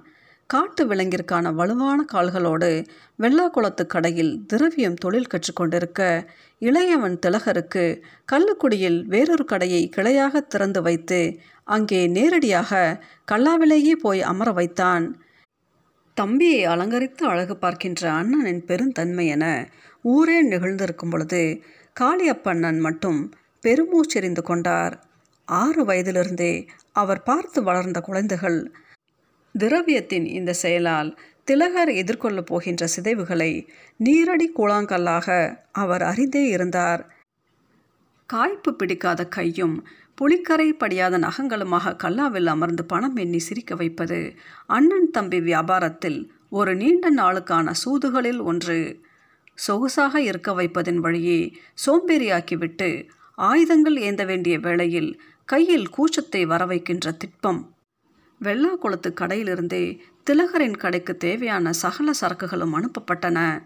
காட்டு 0.49 0.83
விலங்கிற்கான 0.87 1.51
வலுவான 1.53 1.99
கால்களோடு 2.13 2.69
வெள்ளாக்குளத்து 3.19 3.83
கடையில் 3.85 4.33
திரவியம் 4.47 4.93
தொழில் 4.93 5.31
கற்றுக்கொண்டிருக்க 5.33 6.01
இளையவன் 6.61 7.15
திலகருக்கு 7.25 7.85
கள்ளுக்குடியில் 8.31 8.99
வேறொரு 9.05 9.45
கடையை 9.45 9.81
கிளையாக 9.95 10.41
திறந்து 10.47 10.81
வைத்து 10.81 11.19
அங்கே 11.67 12.01
நேரடியாக 12.07 12.71
கல்லாவிலேயே 13.31 13.95
போய் 13.95 14.21
அமர 14.21 14.51
வைத்தான். 14.51 15.05
தம்பியை 16.17 16.61
அலங்கரித்து 16.65 17.23
அழகு 17.25 17.55
பார்க்கின்ற 17.57 18.01
அண்ணனின் 18.11 18.61
பெருந்தன்மை 18.65 19.25
என 19.27 19.45
ஊரே 20.05 20.37
நிகழ்ந்திருக்கும் 20.47 21.09
பொழுது 21.09 21.41
காளியப்பண்ணன் 21.99 22.79
மட்டும் 22.79 23.19
பெருமூச்செறிந்து 23.65 24.41
கொண்டார். 24.41 24.95
ஆறு 25.47 25.85
வயதிலிருந்தே 25.85 26.53
அவர் 26.93 27.23
பார்த்து 27.23 27.63
வளர்ந்த 27.63 28.01
குழந்தைகள். 28.01 28.59
திரவியத்தின் 29.55 30.25
இந்த 30.25 30.53
செயலால் 30.53 31.09
திலகர் 31.43 31.89
எதிர்கொள்ளப் 31.89 32.45
போகின்ற 32.45 32.87
சிதைவுகளை 32.87 33.51
நீரடி 34.03 34.47
கூழாங்கல்லாக 34.55 35.27
அவர் 35.71 36.01
அறிந்தே 36.01 36.43
இருந்தார். 36.47 37.01
காய்ப்பு 38.29 38.75
பிடிக்காத 38.75 39.27
கையும் 39.27 39.75
புளிக்கரை 40.21 40.69
படியாத 40.73 41.17
நகங்களுமாக 41.19 41.95
கல்லாவில் 42.03 42.45
அமர்ந்து 42.45 42.85
பணம் 42.85 43.15
எண்ணி 43.15 43.39
சிரிக்க 43.39 43.75
வைப்பது 43.75 44.19
அண்ணன் 44.67 45.11
தம்பி 45.11 45.39
வியாபாரத்தில் 45.39 46.19
ஒரு 46.49 46.75
நீண்ட 46.75 47.13
நாளுக்கான 47.13 47.73
சூதுகளில் 47.83 48.41
ஒன்று. 48.41 48.79
சொகுசாக 49.67 50.15
இருக்க 50.15 50.53
வைப்பதன் 50.53 50.97
வழியே 50.97 51.39
சோம்பேறியாக்கிவிட்டு 51.85 52.89
ஆயுதங்கள் 53.37 53.97
ஏந்த 53.97 54.25
வேண்டிய 54.25 54.59
வேளையில் 54.59 55.21
கையில் 55.45 55.87
கூச்சத்தை 55.89 56.41
வரவைக்கின்ற 56.45 57.11
திட்பம். 57.17 57.61
வெள்ளாக்குளத்து 58.41 59.09
கடையிலிருந்தே 59.21 59.99
திலகரின் 60.29 60.77
கடைக்கு 60.77 61.17
தேவையான 61.17 61.73
சகல 61.73 62.11
சரக்குகளும் 62.21 62.75
அனுப்பப்பட்டன. 62.75 63.63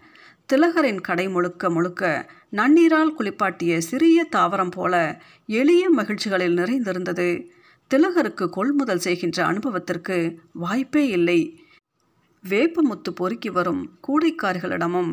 திலகரின் 0.52 1.00
கடை 1.00 1.28
முழுக்க 1.28 1.70
முழுக்க 1.70 2.30
நன்னீரால் 2.50 3.14
குளிப்பாட்டிய 3.18 3.78
சிறிய 3.78 4.28
தாவரம் 4.36 4.70
போல 4.70 5.22
எளிய 5.46 5.90
மகிழ்ச்சிகளில் 5.90 6.54
நிறைந்திருந்தது. 6.54 7.50
திலகருக்கு 7.90 8.48
கொள்முதல் 8.48 8.98
செய்கின்ற 8.98 9.44
அனுபவத்திற்கு 9.44 10.16
வாய்ப்பே 10.52 11.08
இல்லை. 11.08 11.40
வேப்பமுத்து 12.48 13.10
பொறுக்கி 13.14 13.50
வரும் 13.50 13.98
கூடைக்காரிகளிடமும் 14.08 15.12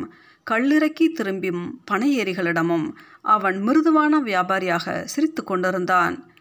கல்லிறக்கி 0.50 1.12
திரும்பும் 1.14 1.80
பனையேறிகளிடமும் 1.90 2.90
அவன் 3.22 3.62
மிருதுவான 3.62 4.20
வியாபாரியாக 4.20 5.04
சிரித்து 5.04 5.44
கொண்டிருந்தான். 5.44 6.32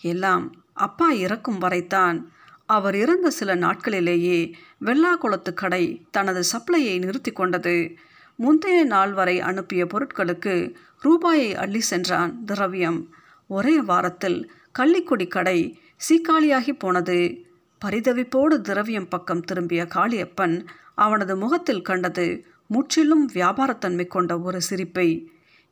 எல்லாம் 0.00 0.54
அப்பா 0.72 1.10
இறக்கும் 1.10 1.58
வரைத்தான். 1.58 2.32
அவர் 2.66 2.94
இறந்த 2.94 3.30
சில 3.30 3.56
நாட்களிலேயே 3.56 4.52
வெள்ளாக்குளத்து 4.84 5.54
கடை 5.54 6.06
தனது 6.10 6.42
சப்ளையை 6.52 6.98
நிறுத்தி 6.98 7.32
கொண்டது. 7.32 7.92
முந்தைய 8.36 8.84
நாள் 8.84 9.12
வரை 9.12 9.40
அனுப்பிய 9.40 9.84
பொருட்களுக்கு 9.84 10.74
ரூபாயை 11.00 11.54
அள்ளி 11.54 11.80
சென்றான் 11.80 12.44
திரவியம். 12.44 13.14
ஒரே 13.48 13.80
வாரத்தில் 13.80 14.52
கள்ளிக்குடி 14.78 15.28
கடை 15.28 15.80
சீக்காளியாகி 16.08 16.78
போனது. 16.78 17.46
பரிதவிப்போடு 17.84 18.60
திரவியம் 18.60 19.08
பக்கம் 19.08 19.40
திரும்பிய 19.40 19.86
காளியப்பன் 19.94 20.66
அவனது 20.94 21.36
முகத்தில் 21.36 21.82
கண்டது 21.82 22.46
முற்றிலும் 22.66 23.30
வியாபாரத்தன்மை 23.32 24.06
கொண்ட 24.06 24.38
ஒரு 24.38 24.60
சிரிப்பை. 24.60 25.08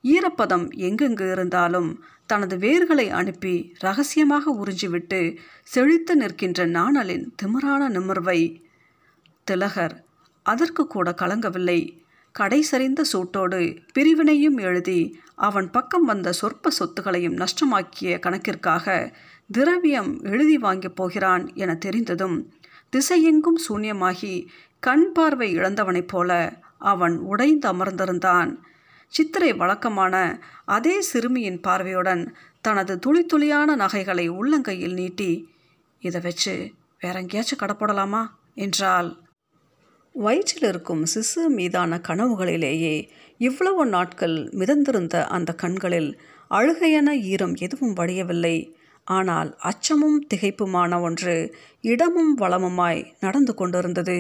ஈரப்பதம் 0.05 0.67
எங்கெங்கு 0.77 1.33
இருந்தாலும் 1.33 2.05
தனது 2.27 2.57
வேர்களை 2.57 3.09
அனுப்பி 3.11 3.55
ரகசியமாக 3.79 4.55
உறிஞ்சிவிட்டு 4.55 5.37
செழித்து 5.63 6.17
நிற்கின்ற 6.17 6.67
நாணலின் 6.67 7.27
திமிரான 7.43 7.89
நிமிர்வை. 7.89 8.41
திலகர் 9.45 10.05
அதற்கு 10.43 10.87
கூட 10.87 11.15
கலங்கவில்லை. 11.23 11.81
கடை 12.35 12.65
சரிந்த 12.71 13.01
சூட்டோடு 13.13 13.79
பிரிவினையும் 13.93 14.59
எழுதி 14.61 15.01
அவன் 15.35 15.71
பக்கம் 15.71 16.05
வந்த 16.05 16.33
சொற்ப 16.33 16.71
சொத்துகளையும் 16.71 17.37
நஷ்டமாக்கிய 17.37 18.13
கணக்கிற்காக 18.19 18.87
திரவியம் 19.51 20.23
எழுதி 20.23 20.59
வாங்கப் 20.59 20.97
போகிறான் 20.97 21.55
என 21.55 21.75
தெரிந்ததும் 21.75 22.37
திசையெங்கும் 22.93 23.59
சூன்யமாகி 23.69 24.35
கண் 24.81 25.13
பார்வை 25.13 25.59
இழந்தவனைப் 25.59 26.09
போல 26.09 26.31
அவன் 26.91 27.17
உடைந்து 27.33 27.67
அமர்ந்திருந்தான் 27.73 28.51
சித்திரை 29.13 29.51
வழக்கமான 29.53 30.15
அதே 30.67 30.95
சிறுமியின் 31.01 31.61
பார்வையுடன் 31.61 32.23
தனது 32.61 32.93
துளி 32.99 33.23
துளியான 33.27 33.75
நகைகளை 33.75 34.27
உள்ளங்கையில் 34.31 34.95
நீட்டி 34.95 35.33
இதை 36.03 36.21
வச்சு 36.21 36.55
வேற 37.01 37.15
எங்கேயாச்சும் 37.21 37.61
கடப்படலாமா 37.63 38.23
என்றாள். 38.55 39.11
வயிற்றில் 40.15 40.69
இருக்கும் 40.69 41.03
சிசு 41.05 41.43
மீதான 41.49 41.99
கனவுகளிலேயே 42.09 42.95
இவ்வளவு 43.41 43.83
நாட்கள் 43.87 44.37
மிதந்திருந்த 44.53 45.17
அந்த 45.27 45.51
கண்களில் 45.55 46.11
அழுகையென 46.51 47.11
ஈரம் 47.33 47.55
எதுவும் 47.57 47.93
வடியவில்லை. 47.93 48.57
ஆனால் 49.07 49.51
அச்சமும் 49.61 50.19
திகைப்புமான 50.35 51.01
ஒன்று 51.01 51.35
இடமும் 51.85 52.33
வளமுமாய் 52.39 53.01
நடந்து 53.21 53.53
கொண்டிருந்தது. 53.55 54.19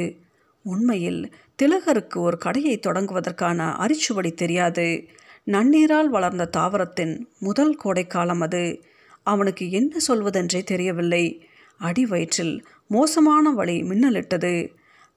உண்மையில் 0.64 1.22
திலகருக்கு 1.62 2.18
ஒரு 2.18 2.38
கடையை 2.38 2.80
தொடங்குவதற்கான 2.86 3.66
அரிச்சுவடி 3.78 4.34
தெரியாது. 4.34 5.04
நன்னீரால் 5.44 6.08
வளர்ந்த 6.08 6.50
தாவரத்தின் 6.56 7.26
முதல் 7.38 7.74
கோடைக்காலம் 7.74 8.40
அது. 8.40 8.82
அவனுக்கு 9.22 9.70
என்ன 9.70 9.96
சொல்வதென்றே 10.08 10.62
தெரியவில்லை. 10.62 11.46
அடி 11.78 12.06
வயிற்றில் 12.06 12.66
மோசமான 12.88 13.50
வழி 13.50 13.82
மின்னலிட்டது. 13.82 14.54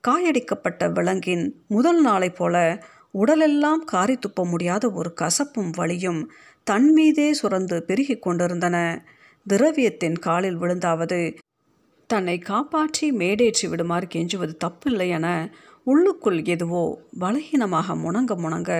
காயடிக்கப்பட்ட 0.07 0.91
விலங்கின் 0.91 1.63
முதல் 1.67 2.01
நாளை 2.01 2.29
போல 2.29 2.83
உடலெல்லாம் 3.11 3.83
காரி 3.85 4.17
துப்ப 4.19 4.49
முடியாத 4.49 4.89
ஒரு 4.89 5.13
கசப்பும் 5.21 5.71
வலியும் 5.75 6.31
தன் 6.63 6.91
மீதே 6.91 7.35
சுரந்து 7.41 7.79
பெருகிக் 7.79 8.21
கொண்டிருந்தன. 8.21 9.05
திரவியத்தின் 9.49 10.19
காலில் 10.19 10.55
விழுந்தாவது 10.55 11.35
தன்னை 12.07 12.39
காப்பாற்றி 12.39 13.11
மேடேற்றி 13.11 13.69
விடுமாறு 13.69 14.07
கெஞ்சுவது 14.13 14.55
தப்பில்லை 14.65 15.07
என 15.07 15.27
உள்ளுக்குள் 15.85 16.39
எதுவோ 16.45 16.83
பலகீனமாக 17.19 17.95
முணங்க 17.95 18.33
முணங்க 18.43 18.71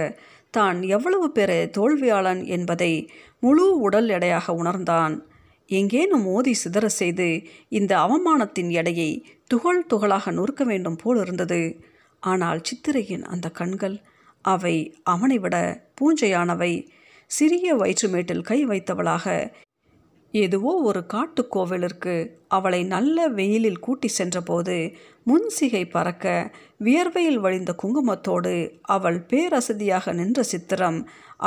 தான் 0.50 0.78
எவ்வளவு 0.96 1.28
பெற 1.32 1.52
தோல்வியாளன் 1.78 2.42
என்பதை 2.46 2.92
முழு 3.40 3.66
உடல் 3.80 4.10
எடையாக 4.10 4.54
உணர்ந்தான். 4.54 5.16
எங்கேனும் 5.70 6.24
மோதி 6.24 6.54
சிதற 6.64 6.86
செய்து 6.86 7.28
இந்த 7.70 7.92
அவமானத்தின் 7.98 8.70
எடையை 8.72 9.12
துகள் 9.48 9.82
துகளாக 9.94 10.32
நொறுக்க 10.32 10.64
வேண்டும் 10.64 11.00
போல் 11.04 11.20
இருந்தது. 11.22 11.62
ஆனால் 12.24 12.62
சித்திரையின் 12.62 13.26
அந்த 13.34 13.48
கண்கள் 13.50 13.98
அவை 14.46 14.76
அவனை 15.04 15.38
விட 15.40 15.56
பூஞ்சையானவை. 15.98 16.74
சிறிய 17.32 17.76
வயிற்றுமேட்டில் 17.76 18.44
கை 18.44 18.60
வைத்தவளாக 18.66 19.26
எதுவோ 20.36 20.72
ஒரு 20.82 21.02
காட்டுக்கோவிலிற்கு 21.14 22.14
அவளை 22.48 22.80
நல்ல 22.84 23.28
வெயிலில் 23.28 23.80
கூட்டி 23.80 24.08
சென்றபோது 24.08 24.76
முன்சிகை 25.28 25.84
பறக்க 25.90 26.26
வியர்வையில் 26.84 27.40
வழிந்த 27.40 27.72
குங்குமத்தோடு 27.84 28.54
அவள் 28.88 29.20
பேரசதியாக 29.22 30.14
நின்ற 30.14 30.44
சித்திரம் 30.44 31.00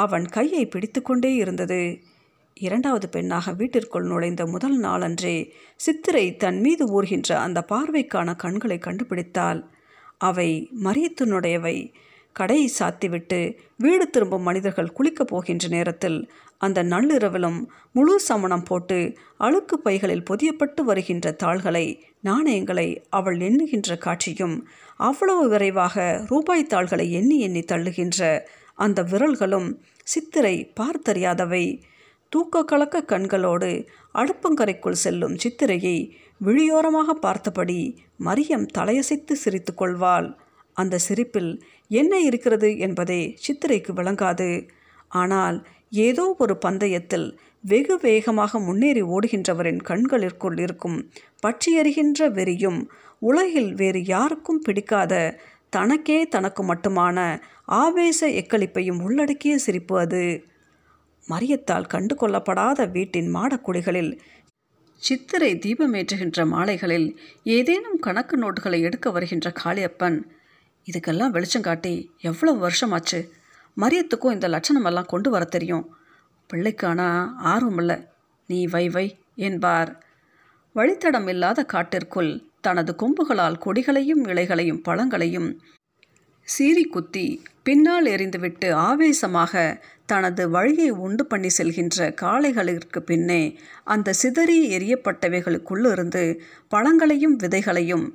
அவன் 0.02 0.26
கையை 0.26 0.66
பிடித்துக்கொண்டே 0.66 1.32
இருந்தது. 1.34 1.82
இரண்டாவது 2.56 3.08
பெண்ணாக 3.08 3.52
வீட்டிற்குள் 3.52 4.06
நுழைந்த 4.06 4.42
முதல் 4.46 4.78
நாளன்றே 4.78 5.36
சித்திரை 5.80 6.36
தன் 6.36 6.60
மீது 6.60 6.84
ஊர்கின்ற 6.96 7.32
அந்த 7.36 7.60
பார்வைக்கான 7.68 8.34
கண்களை 8.36 8.78
கண்டுபிடித்தாள். 8.78 9.60
அவை 10.20 10.50
மரியத்தினுடையவை. 10.84 11.76
கடையை 12.32 12.72
சாத்திவிட்டு 12.78 13.56
வீடு 13.76 14.10
திரும்பும் 14.10 14.42
மனிதர்கள் 14.42 14.94
குளிக்கப் 14.98 15.30
போகின்ற 15.30 15.68
நேரத்தில் 15.68 16.30
அந்த 16.58 16.82
நள்ளிரவிலும் 16.82 17.58
முழு 17.92 18.20
சமணம் 18.20 18.62
போட்டு 18.62 18.98
அழுக்கு 19.36 19.78
பைகளில் 19.78 20.26
பொதியப்பட்டு 20.30 20.80
வருகின்ற 20.80 21.32
தாள்களை 21.32 22.04
நாணயங்களை 22.24 22.88
அவள் 23.10 23.38
எண்ணுகின்ற 23.38 23.98
காட்சியும் 23.98 24.68
அவ்வளவு 24.96 25.48
விரைவாக 25.48 26.24
ரூபாய் 26.28 26.66
தாள்களை 26.66 27.12
எண்ணி 27.12 27.38
எண்ணி 27.38 27.60
தள்ளுகின்ற 27.60 28.40
அந்த 28.74 29.02
விரல்களும் 29.02 29.68
சித்திரை 30.04 30.72
பார்த்தறியாதவை. 30.80 31.82
தூக்க 32.32 32.64
கலக்க 32.64 33.02
கண்களோடு 33.02 33.86
அடுப்பங்கரைக்குள் 34.14 35.00
செல்லும் 35.04 35.36
சித்திரையை 35.36 35.96
விழியோரமாக 36.44 37.10
பார்த்தபடி 37.20 37.80
மரியம் 38.24 38.66
தலையசைத்து 38.78 39.32
சிரித்து 39.32 39.74
கொள்வாள். 39.74 40.28
அந்த 40.76 40.98
சிரிப்பில் 40.98 41.62
என்ன 41.90 42.20
இருக்கிறது 42.20 42.78
என்பதே 42.78 43.38
சித்திரைக்கு 43.44 43.92
விளங்காது. 43.92 44.50
ஆனால் 45.08 45.58
ஏதோ 45.98 46.34
ஒரு 46.38 46.58
பந்தயத்தில் 46.58 47.28
வெகு 47.64 47.94
வேகமாக 48.02 48.58
முன்னேறி 48.58 49.02
ஓடுகின்றவரின் 49.02 49.80
கண்களிற்குள் 49.82 50.58
இருக்கும் 50.58 50.98
பற்றியறிகின்ற 51.46 52.28
வெறியும் 52.30 52.80
உலகில் 53.18 53.74
வேறு 53.74 54.04
யாருக்கும் 54.04 54.62
பிடிக்காத 54.62 55.14
தனக்கே 55.70 56.18
தனக்கு 56.24 56.62
மட்டுமான 56.62 57.18
ஆவேச 57.78 58.28
எக்களிப்பையும் 58.42 59.00
உள்ளடக்கிய 59.02 59.58
சிரிப்பு 59.58 59.98
அது. 59.98 60.22
மரியத்தால் 61.28 61.86
கண்டு 61.86 62.14
கொள்ளப்படாத 62.14 62.86
வீட்டின் 62.86 63.28
மாடக்குடிகளில் 63.34 64.12
சித்திரை 65.02 65.50
தீபமேற்றுகின்ற 65.54 66.44
மாலைகளில் 66.46 67.08
ஏதேனும் 67.42 67.98
கணக்கு 67.98 68.36
நோட்டுகளை 68.38 68.80
எடுக்க 68.80 69.10
வருகின்ற 69.10 69.52
காளியப்பன் 69.64 70.16
இதுக்கெல்லாம் 70.88 71.30
வெளிச்சம் 71.30 71.62
காட்டி 71.62 71.94
எவ்வளவு 72.20 72.58
வருஷமாச்சு? 72.66 73.20
மரியத்துக்கும் 73.76 74.32
இந்த 74.32 74.48
லட்சணமெல்லாம் 74.48 75.06
கொண்டு 75.06 75.30
வர 75.30 75.44
தெரியும். 75.44 75.84
பிள்ளைக்கானா 76.50 77.08
ஆர்வம் 77.36 77.78
இல்லை 77.78 77.98
நீ 78.46 78.66
வை 78.66 78.88
வை 78.88 79.06
என்பார் 79.34 79.90
வழித்தடம் 80.74 81.28
இல்லாத 81.28 81.64
காட்டிற்குள் 81.64 82.30
தனது 82.60 82.92
கொம்புகளால் 82.92 83.62
கொடிகளையும் 83.64 84.22
இலைகளையும் 84.28 84.82
பழங்களையும் 84.82 85.50
சீறி 86.48 86.84
குத்தி 86.84 87.42
பின்னால் 87.62 88.06
எறிந்துவிட்டு 88.06 88.68
ஆவேசமாக 88.72 89.62
தனது 90.06 90.50
வழியை 90.50 90.90
உண்டு 90.90 91.26
பண்ணி 91.26 91.50
செல்கின்ற 91.58 92.14
காளைகளிற்கு 92.20 93.00
பின்னே 93.00 93.42
அந்த 93.84 94.12
சிதறி 94.12 94.58
எரியப்பட்டவைகளுக்குள்ளிருந்து 94.76 96.22
பழங்களையும் 96.68 97.36
விதைகளையும் 97.36 98.06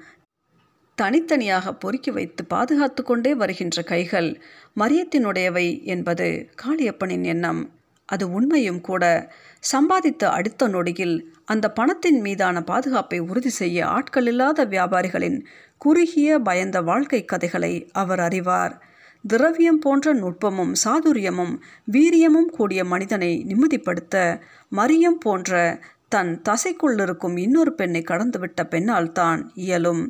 தனித்தனியாக 0.96 1.74
பொறுக்கி 1.74 2.12
வைத்து 2.12 2.46
பாதுகாத்து 2.46 3.04
கொண்டே 3.04 3.36
வருகின்ற 3.36 3.82
கைகள் 3.82 4.42
மரியத்தினுடையவை 4.80 5.84
என்பது 5.84 6.50
காளியப்பனின் 6.64 7.24
எண்ணம். 7.24 7.70
அது 8.06 8.32
உண்மையும் 8.32 8.82
கூட. 8.82 9.30
சம்பாதித்த 9.72 10.24
அடுத்த 10.24 10.68
நொடியில் 10.68 11.34
அந்த 11.46 11.72
பணத்தின் 11.72 12.22
மீதான 12.22 12.62
பாதுகாப்பை 12.62 13.20
உறுதி 13.20 13.50
செய்ய 13.50 13.86
ஆட்கள் 13.86 14.26
இல்லாத 14.26 14.66
வியாபாரிகளின் 14.66 15.46
குறுகிய 15.78 16.40
பயந்த 16.40 16.82
வாழ்க்கை 16.82 17.26
கதைகளை 17.26 17.90
அவர் 17.92 18.20
அறிவார். 18.20 18.82
திரவியம் 19.28 19.80
போன்ற 19.80 20.14
நுட்பமும் 20.14 20.74
சாதுரியமும் 20.84 21.54
வீரியமும் 21.92 22.50
கூடிய 22.52 22.86
மனிதனை 22.86 23.46
நிம்மதிப்படுத்த 23.48 24.42
மரியம் 24.76 25.20
போன்ற 25.20 25.80
தன் 26.10 26.42
தசைக்குள்ளிருக்கும் 26.50 27.40
இன்னொரு 27.40 27.74
பெண்ணை 27.74 28.02
கடந்துவிட்ட 28.02 28.64
பெண்ணால் 28.70 29.12
தான் 29.12 29.52
இயலும். 29.56 30.04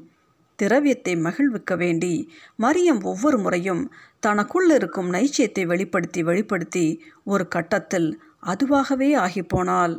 திரவியத்தை 0.64 1.14
மகிழ்விக்க 1.18 1.76
வேண்டி 1.76 2.14
மரியம் 2.62 3.02
ஒவ்வொரு 3.04 3.38
முறையும் 3.40 3.84
தனக்குள் 4.20 4.70
இருக்கும் 4.70 5.10
நைச்சியத்தை 5.14 5.64
வெளிப்படுத்தி 5.66 6.22
வெளிப்படுத்தி 6.24 6.86
ஒரு 7.24 7.46
கட்டத்தில் 7.48 8.10
அதுவாகவே 8.46 9.10
ஆகிப்போனாள். 9.18 9.96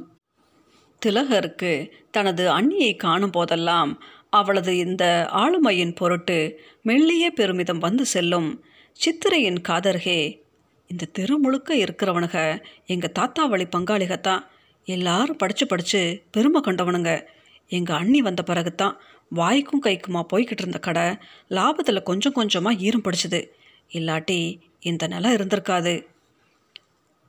திலகருக்கு 1.03 1.73
தனது 2.11 2.45
அண்ணியை 2.51 2.93
காணும் 2.97 3.31
போதெல்லாம் 3.31 3.91
அவளது 4.31 4.73
இந்த 4.77 5.05
ஆளுமையின் 5.33 5.95
பொருட்டு 5.95 6.39
மெல்லிய 6.83 7.27
பெருமிதம் 7.31 7.79
வந்து 7.79 8.05
செல்லும். 8.05 8.49
சித்திரையின் 9.01 9.61
காதர்கே 9.69 10.21
இந்த 10.91 11.11
தெரு 11.13 11.37
முழுக்க 11.39 11.71
இருக்கிறவனுக 11.75 12.37
எங்கள் 12.87 13.13
தாத்தா 13.13 13.45
வழி 13.47 13.67
பங்காளிகத்தான் 13.77 14.43
எல்லாரும் 14.89 15.37
படித்து 15.37 15.67
படித்து 15.67 16.01
பெருமை 16.31 16.61
கண்டவனுங்க. 16.61 17.13
எங்கள் 17.71 17.97
அண்ணி 17.97 18.21
வந்த 18.23 18.43
பிறகுத்தான் 18.47 18.97
வாய்க்கும் 19.29 19.83
கைக்குமா 19.83 20.23
போய்கிட்டு 20.33 20.59
இருந்த 20.59 20.79
கடை 20.79 21.17
லாபத்தில் 21.49 22.03
கொஞ்சம் 22.03 22.33
கொஞ்சமாக 22.33 22.77
ஈரம் 22.77 23.03
பிடிச்சிது. 23.03 23.49
இல்லாட்டி 23.93 24.59
இந்த 24.81 25.07
நிலம் 25.07 25.33
இருந்திருக்காது. 25.33 26.07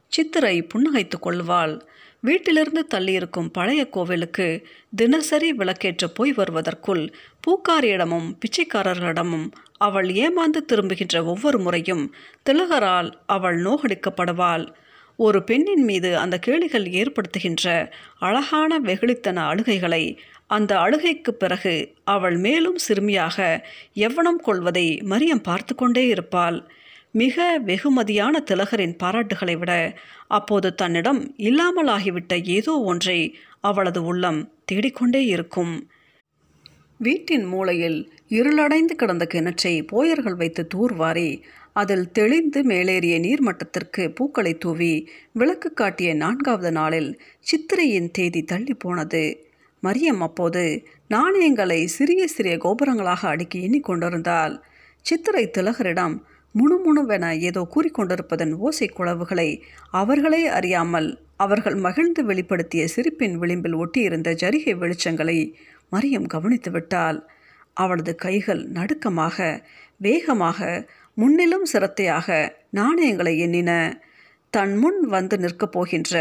சித்திரை 0.07 0.67
புன்னகைத்து 0.73 1.19
கொள்வாள். 1.19 1.85
வீட்டிலிருந்து 2.21 2.87
தள்ளியிருக்கும் 2.93 3.49
பழைய 3.51 3.89
கோவிலுக்கு 3.89 4.67
தினசரி 4.95 5.53
விளக்கேற்ற 5.53 6.07
போய் 6.07 6.33
வருவதற்குள் 6.33 7.13
பூக்காரியிடமும் 7.47 8.37
பிச்சைக்காரர்களிடமும் 8.39 9.51
அவள் 9.77 10.07
ஏமாந்து 10.07 10.61
திரும்புகின்ற 10.73 11.23
ஒவ்வொரு 11.23 11.59
முறையும் 11.59 12.15
திலகரால் 12.49 13.13
அவள் 13.25 13.61
நோகடிக்கப்படுவாள். 13.61 14.75
ஒரு 15.17 15.43
பெண்ணின் 15.43 15.83
மீது 15.83 16.17
அந்த 16.17 16.39
கேளிகள் 16.47 16.85
ஏற்படுத்துகின்ற 16.85 17.91
அழகான 18.19 18.79
வெகுளித்தன 18.79 19.37
அழுகைகளை 19.51 20.17
அந்த 20.49 20.79
அழுகைக்கு 20.79 21.33
பிறகு 21.33 21.75
அவள் 22.03 22.37
மேலும் 22.37 22.77
சிறுமியாக 22.87 23.67
எவ்வனம் 23.95 24.41
கொள்வதை 24.41 24.87
மரியம் 25.09 25.43
பார்த்து 25.43 25.75
கொண்டே 25.75 26.07
இருப்பாள். 26.07 26.67
மிக 27.11 27.59
வெகுமதியான 27.59 28.39
திலகரின் 28.39 28.95
பாராட்டுகளை 29.03 29.57
விட 29.57 29.99
அப்போது 30.27 30.75
தன்னிடம் 30.75 31.35
இல்லாமலாகிவிட்ட 31.37 32.43
ஏதோ 32.43 32.73
ஒன்றை 32.79 33.19
அவளது 33.59 34.03
உள்ளம் 34.03 34.39
தேடிக்கொண்டே 34.65 35.25
இருக்கும். 35.25 35.73
வீட்டின் 36.97 37.43
மூலையில் 37.43 38.11
இருளடைந்து 38.29 38.93
கிடந்த 38.95 39.27
கிணற்றை 39.33 39.87
போயர்கள் 39.87 40.35
வைத்து 40.35 40.67
தூர்வாரி 40.75 41.41
அதில் 41.73 42.11
தெளிந்து 42.11 42.63
மேலேறிய 42.63 43.15
நீர்மட்டத்திற்கு 43.19 44.03
பூக்களை 44.09 44.57
தூவி 44.57 44.93
விளக்கு 45.31 45.73
காட்டிய 45.73 46.13
நான்காவது 46.13 46.71
நாளில் 46.71 47.09
சித்திரையின் 47.39 48.11
தேதி 48.11 48.43
தள்ளி 48.43 48.73
போனது. 48.73 49.23
மரியம் 49.85 50.21
அப்போது 50.21 50.63
நாணயங்களை 51.07 51.79
சிறிய 51.87 52.21
சிறிய 52.27 52.55
கோபுரங்களாக 52.57 53.21
அடுக்கி 53.27 53.59
எண்ணிக்கொண்டிருந்தால் 53.59 54.55
சித்திரை 55.05 55.45
திலகரிடம் 55.49 56.15
முணுமுணுவென 56.55 57.25
ஏதோ 57.39 57.61
கூறிக்கொண்டிருப்பதன் 57.73 58.53
ஓசை 58.59 58.87
குழவுகளை 58.89 59.49
அவர்களே 59.91 60.43
அறியாமல் 60.49 61.09
அவர்கள் 61.37 61.77
மகிழ்ந்து 61.77 62.21
வெளிப்படுத்திய 62.25 62.83
சிரிப்பின் 62.85 63.35
விளிம்பில் 63.37 63.75
ஒட்டியிருந்த 63.75 64.29
ஜரிகை 64.41 64.73
வெளிச்சங்களை 64.75 65.37
மரியம் 65.91 66.27
கவனித்து 66.27 66.71
விட்டால் 66.71 67.19
அவளது 67.77 68.13
கைகள் 68.15 68.61
நடுக்கமாக 68.71 69.37
வேகமாக 70.01 70.59
முன்னிலும் 71.17 71.65
சிரத்தையாக 71.73 72.27
நாணயங்களை 72.71 73.33
எண்ணின 73.37 73.71
தன் 74.53 74.73
முன் 74.77 74.99
வந்து 75.09 75.35
நிற்கப் 75.37 75.73
போகின்ற 75.75 76.15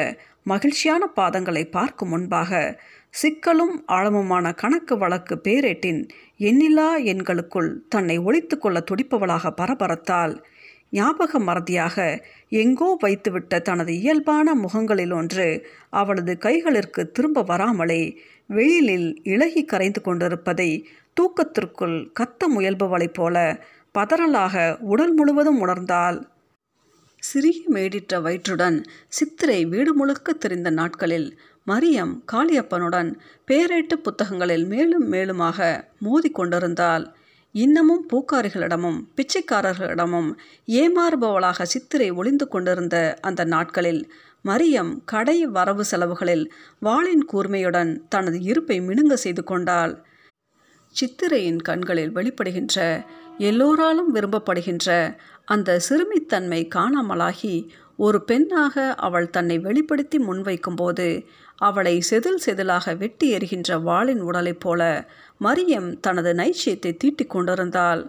மகிழ்ச்சியான 0.46 1.02
பாதங்களை 1.16 1.70
பார்க்கும் 1.70 2.08
முன்பாக 2.08 2.80
சிக்கலும் 3.22 3.76
ஆழமுமான 3.86 4.54
கணக்கு 4.54 4.98
வழக்கு 4.98 5.34
பேரேட்டின் 5.44 6.00
எண்ணிலா 6.38 6.88
எண்களுக்குள் 7.04 7.70
தன்னை 7.88 8.18
ஒழித்து 8.18 8.58
கொள்ள 8.58 8.84
துடிப்பவளாக 8.90 9.50
பரபரத்தால் 9.50 10.34
ஞாபக 10.90 11.38
மறதியாக 11.38 11.96
எங்கோ 12.48 12.88
வைத்துவிட்ட 13.02 13.60
தனது 13.60 13.92
இயல்பான 14.00 14.54
முகங்களில் 14.54 15.12
ஒன்று 15.12 15.46
அவளது 15.90 16.38
கைகளிற்கு 16.38 17.12
திரும்ப 17.12 17.42
வராமலே 17.42 18.02
வெயிலில் 18.46 19.08
இலகி 19.22 19.64
கரைந்து 19.64 20.00
கொண்டிருப்பதை 20.00 20.70
தூக்கத்திற்குள் 21.16 21.96
கத்த 22.20 22.48
முயல்பவளைப் 22.54 23.14
போல 23.14 23.36
பதறலாக 23.94 24.76
உடல் 24.84 25.14
முழுவதும் 25.14 25.66
உணர்ந்தாள். 25.66 26.16
சிறிய 27.28 27.58
மேடிட்ட 27.74 28.14
வயிற்றுடன் 28.22 28.76
சித்திரை 29.08 29.58
வீடு 29.64 29.92
முழுக்க 29.94 30.32
தெரிந்த 30.32 30.70
நாட்களில் 30.70 31.28
மரியம் 31.66 32.12
காளியப்பனுடன் 32.32 33.10
பேரேட்டு 33.48 33.94
புத்தகங்களில் 34.06 34.66
மேலும் 34.66 35.06
மேலுமாக 35.12 35.58
மோதி 35.98 36.30
கொண்டிருந்தாள். 36.30 37.04
இன்னமும் 37.54 38.04
பூக்காரிகளிடமும் 38.10 38.98
பிச்சைக்காரர்களிடமும் 39.16 40.30
ஏமாறுபவளாக 40.80 41.62
சித்திரை 41.62 42.10
ஒளிந்து 42.10 42.48
கொண்டிருந்த 42.48 42.96
அந்த 43.20 43.44
நாட்களில் 43.44 44.02
மரியம் 44.44 44.92
கடை 45.04 45.38
வரவு 45.56 45.84
செலவுகளில் 45.84 46.44
வாளின் 46.80 47.24
கூர்மையுடன் 47.32 47.92
தனது 48.08 48.40
இருப்பை 48.50 48.78
மினுங்க 48.80 49.16
செய்து 49.24 49.44
கொண்டாள். 49.44 49.94
சித்திரையின் 50.94 51.62
கண்களில் 51.68 52.12
வெளிப்படுகின்ற 52.12 52.78
எல்லோராலும் 53.38 54.10
விரும்பப்படுகின்ற 54.14 54.88
அந்த 55.44 55.80
சிறுமித்தன்மை 55.88 56.68
காணாமலாகி 56.74 57.68
ஒரு 57.96 58.24
பெண்ணாக 58.24 58.94
அவள் 58.94 59.30
தன்னை 59.30 59.58
வெளிப்படுத்தி 59.58 60.18
முன்வைக்கும்போது 60.18 61.26
அவளை 61.56 62.02
செதில் 62.10 62.42
செதிலாக 62.46 62.96
வெட்டி 62.96 63.36
எறிகின்ற 63.36 63.78
வாளின் 63.82 64.20
உடலைப் 64.20 64.60
போல 64.60 65.08
மரியம் 65.40 66.00
தனது 66.00 66.32
நைச்சியத்தை 66.32 66.96
தீட்டிக் 66.96 67.30
கொண்டிருந்தாள். 67.30 68.02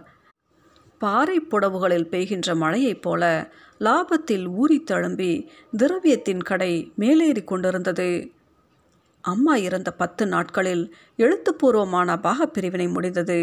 பாறை 0.98 1.40
புடவுகளில் 1.40 2.08
பெய்கின்ற 2.08 2.54
மழையைப் 2.56 3.02
போல 3.02 3.50
லாபத்தில் 3.80 4.46
ஊறி 4.46 4.84
தழும்பி 4.90 5.48
திரவியத்தின் 5.76 6.42
கடை 6.42 6.92
மேலேறி 6.96 7.44
கொண்டிருந்தது. 7.44 8.30
அம்மா 9.20 9.56
இறந்த 9.56 9.90
பத்து 9.92 10.26
நாட்களில் 10.26 10.94
எழுத்துப்பூர்வமான 11.16 12.18
பாகப்பிரிவினை 12.22 12.88
முடிந்தது. 12.92 13.40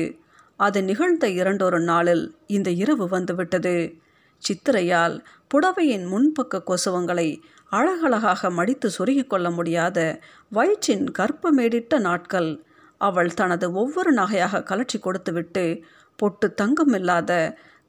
அது 0.57 0.83
நிகழ்ந்த 0.83 1.29
இரண்டொரு 1.29 1.79
நாளில் 1.79 2.35
இந்த 2.47 2.69
இரவு 2.69 3.07
வந்துவிட்டது. 3.07 3.95
சித்திரையால் 4.43 5.23
புடவையின் 5.53 6.05
முன்பக்க 6.07 6.61
கொசுவங்களை 6.67 7.41
அழகழகாக 7.69 8.49
மடித்து 8.49 8.91
சொருகிக் 8.97 9.27
கொள்ள 9.27 9.51
முடியாத 9.51 10.19
வயிற்றின் 10.49 11.05
கற்பமேடிட்ட 11.19 11.99
நாட்கள் 11.99 12.63
அவள் 12.97 13.33
தனது 13.33 13.71
ஒவ்வொரு 13.71 14.13
நகையாக 14.13 14.63
கலற்றி 14.63 14.99
கொடுத்துவிட்டு 14.99 15.83
பொட்டு 16.15 16.53
தங்கமில்லாத 16.61 17.31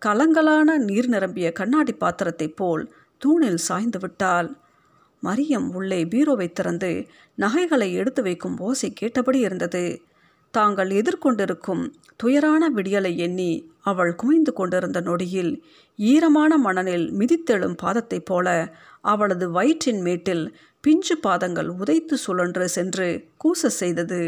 கலங்கலான 0.07 0.77
நீர் 0.77 1.09
நிரம்பிய 1.09 1.53
கண்ணாடி 1.53 1.93
பாத்திரத்தைப் 1.93 2.57
போல் 2.57 2.95
தூணில் 3.19 3.57
சாய்ந்து 3.57 3.99
விட்டாள். 3.99 4.57
மரியம் 5.23 5.69
உள்ளே 5.73 6.05
பீரோவை 6.05 6.53
திறந்து 6.53 7.07
நகைகளை 7.35 7.93
எடுத்து 7.93 8.23
வைக்கும் 8.23 8.59
ஓசை 8.59 8.93
கேட்டபடி 8.93 9.39
இருந்தது. 9.39 10.03
தாங்கள் 10.55 10.91
எதிர்கொண்டிருக்கும் 10.91 11.83
துயரான 12.23 12.63
விடியலை 12.77 13.13
எண்ணி 13.17 13.51
அவள் 13.83 14.13
குமைந்து 14.23 14.53
கொண்டிருந்த 14.53 14.99
நொடியில் 15.01 15.53
ஈரமான 15.99 16.59
மணலில் 16.59 17.07
மிதித்தெழும் 17.13 17.77
பாதத்தைப் 17.83 18.25
போல 18.25 18.49
அவளது 19.05 19.47
வயிற்றின் 19.51 20.03
மேட்டில் 20.03 20.45
பிஞ்சு 20.85 21.15
பாதங்கள் 21.17 21.69
உதைத்து 21.79 22.17
சுழன்று 22.17 22.67
சென்று 22.69 23.09
கூச 23.45 23.71
செய்தது. 23.81 24.23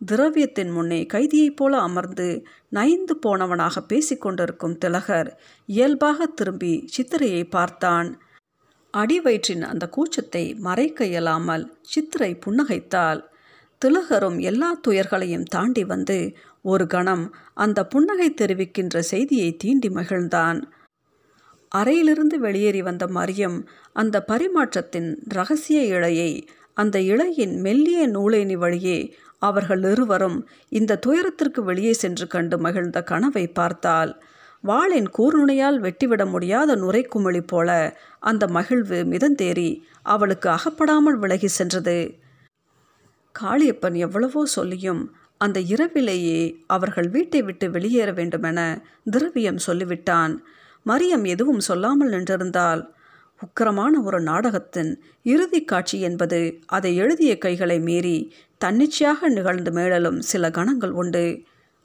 திரவியத்தின் 0.00 0.72
முன்னே 0.72 0.98
கைதியைப் 1.14 1.56
போல 1.56 1.78
அமர்ந்து 1.78 2.26
நைந்து 2.68 3.14
போனவனாக 3.26 3.82
பேசிக்கொண்டிருக்கும் 3.88 4.76
திலகர் 4.78 5.30
இயல்பாக 5.68 6.26
திரும்பி 6.38 6.74
சித்திரையை 6.94 7.42
பார்த்தான். 7.50 8.10
அடி 8.94 9.18
வயிற்றின் 9.20 9.62
அந்த 9.62 9.84
கூச்சத்தை 9.96 10.44
மறைக்க 10.58 11.06
இயலாமல் 11.06 11.64
சித்திரை 11.82 12.30
புன்னகைத்தாள். 12.46 13.20
திலகரும் 13.84 14.38
எல்லா 14.40 14.80
துயர்களையும் 14.88 15.44
தாண்டி 15.44 15.84
வந்து 15.84 16.36
ஒரு 16.62 16.86
கணம் 16.86 17.34
அந்த 17.54 17.86
புன்னகை 17.86 18.28
தெரிவிக்கின்ற 18.30 18.98
செய்தியை 18.98 19.56
தீண்டி 19.64 19.88
மகிழ்ந்தான். 19.88 20.62
அறையிலிருந்து 21.68 22.38
வெளியேறி 22.38 22.82
வந்த 22.82 23.06
மரியம் 23.06 23.58
அந்த 23.92 24.24
பரிமாற்றத்தின் 24.28 25.16
ரகசிய 25.28 25.98
இழையை 25.98 26.30
அந்த 26.74 26.98
இழையின் 26.98 27.54
மெல்லிய 27.60 28.08
நூலேணி 28.08 28.56
வழியே 28.56 28.98
அவர்கள் 29.38 29.82
இருவரும் 29.90 30.38
இந்த 30.68 30.98
துயரத்திற்கு 31.06 31.60
வெளியே 31.64 31.92
சென்று 31.92 32.26
கண்டு 32.26 32.58
மகிழ்ந்த 32.58 33.02
கனவை 33.02 33.46
பார்த்தால் 33.48 34.12
வாளின் 34.60 35.08
கூர்நுனையால் 35.18 35.78
வெட்டிவிட 35.80 36.30
முடியாத 36.30 36.76
நுரைக்குமிழி 36.76 37.42
போல 37.46 37.68
அந்த 38.20 38.46
மகிழ்வு 38.46 38.98
மிதந்தேறி 39.04 39.70
அவளுக்கு 40.02 40.48
அகப்படாமல் 40.50 41.18
விலகி 41.18 41.46
சென்றது. 41.48 41.98
காளியப்பன் 43.40 43.96
எவ்வளவோ 43.96 44.42
சொல்லியும் 44.46 45.02
அந்த 45.38 45.58
இரவிலேயே 45.60 46.40
அவர்கள் 46.66 47.08
வீட்டை 47.08 47.42
விட்டு 47.42 47.70
வெளியேற 47.70 48.12
வேண்டுமென 48.12 48.60
திரவியம் 49.10 49.60
சொல்லிவிட்டான். 49.66 50.32
மரியம் 50.86 51.24
எதுவும் 51.24 51.60
சொல்லாமல் 51.60 52.10
நின்றிருந்தால் 52.10 52.82
உக்கிரமான 53.40 53.92
ஒரு 54.02 54.20
நாடகத்தின் 54.20 54.90
இறுதி 55.22 55.60
காட்சி 55.64 56.00
என்பது 56.00 56.40
அதை 56.66 56.96
எழுதிய 56.96 57.38
கைகளை 57.38 57.78
மீறி 57.80 58.18
தன்னிச்சையாக 58.58 59.28
நிகழ்ந்து 59.28 59.72
மேடலும் 59.72 60.18
சில 60.20 60.50
கணங்கள் 60.50 60.90
உண்டு. 60.90 61.26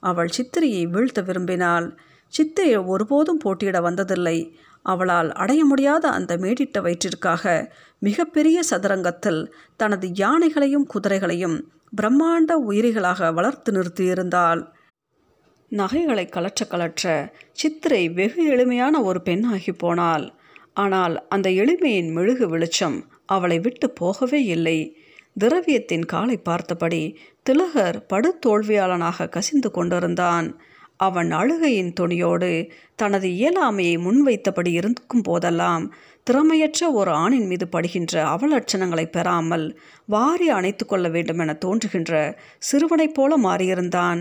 அவள் 0.02 0.30
சித்திரையை 0.36 0.82
வீழ்த்த 0.88 1.20
விரும்பினாள். 1.22 1.86
சித்தை 2.34 2.68
ஒருபோதும் 2.76 3.38
போட்டியிட 3.38 3.78
வந்ததில்லை. 3.80 4.38
அவளால் 4.82 5.30
அடைய 5.32 5.64
முடியாத 5.64 6.04
அந்த 6.08 6.32
மேடிட்ட 6.36 6.78
வயிற்றிற்காக 6.80 7.44
மிகப்பெரிய 7.98 8.58
சதுரங்கத்தில் 8.62 9.42
தனது 9.76 10.06
யானைகளையும் 10.08 10.86
குதிரைகளையும் 10.94 11.56
பிரம்மாண்ட 11.96 12.52
உயிரிகளாக 12.68 13.32
வளர்த்து 13.32 13.72
நிறுத்தியிருந்தாள். 13.72 14.62
நகைகளை 15.72 16.24
கலற்ற 16.28 16.62
கலற்ற 16.64 17.04
சித்திரை 17.52 18.02
வெகு 18.08 18.42
எளிமையான 18.44 19.00
ஒரு 19.02 19.20
பெண்ணாகி 19.22 19.72
போனாள். 19.72 20.26
ஆனால் 20.74 21.14
அந்த 21.28 21.48
எளிமையின் 21.62 22.10
மெழுகு 22.12 22.46
வெளிச்சம் 22.48 22.98
அவளை 23.26 23.58
விட்டு 23.58 23.86
போகவே 23.90 24.40
இல்லை. 24.44 24.78
திரவியத்தின் 25.40 26.04
காலை 26.04 26.36
பார்த்தபடி 26.36 27.02
திலகர் 27.42 27.98
படுதோல்வியாளனாக 28.12 29.28
கசிந்து 29.28 29.70
கொண்டிருந்தான். 29.70 30.48
அவன் 31.00 31.30
அழுகையின் 31.30 31.92
துணியோடு 32.00 32.50
தனது 32.96 33.28
இயலாமையை 33.28 33.96
முன்வைத்தபடி 33.98 34.70
இருக்கும் 34.72 35.22
போதெல்லாம் 35.22 35.84
திறமையற்ற 36.26 36.90
ஒரு 36.92 37.10
ஆணின் 37.14 37.46
மீது 37.46 37.66
படுகின்ற 37.68 38.14
அவலட்சணங்களை 38.24 39.06
பெறாமல் 39.06 39.66
வாரி 40.06 40.48
அணைத்து 40.48 40.86
கொள்ள 40.86 41.08
வேண்டுமென 41.08 41.54
தோன்றுகின்ற 41.54 42.12
சிறுவனைப் 42.58 43.14
போல 43.14 43.38
மாறியிருந்தான். 43.38 44.20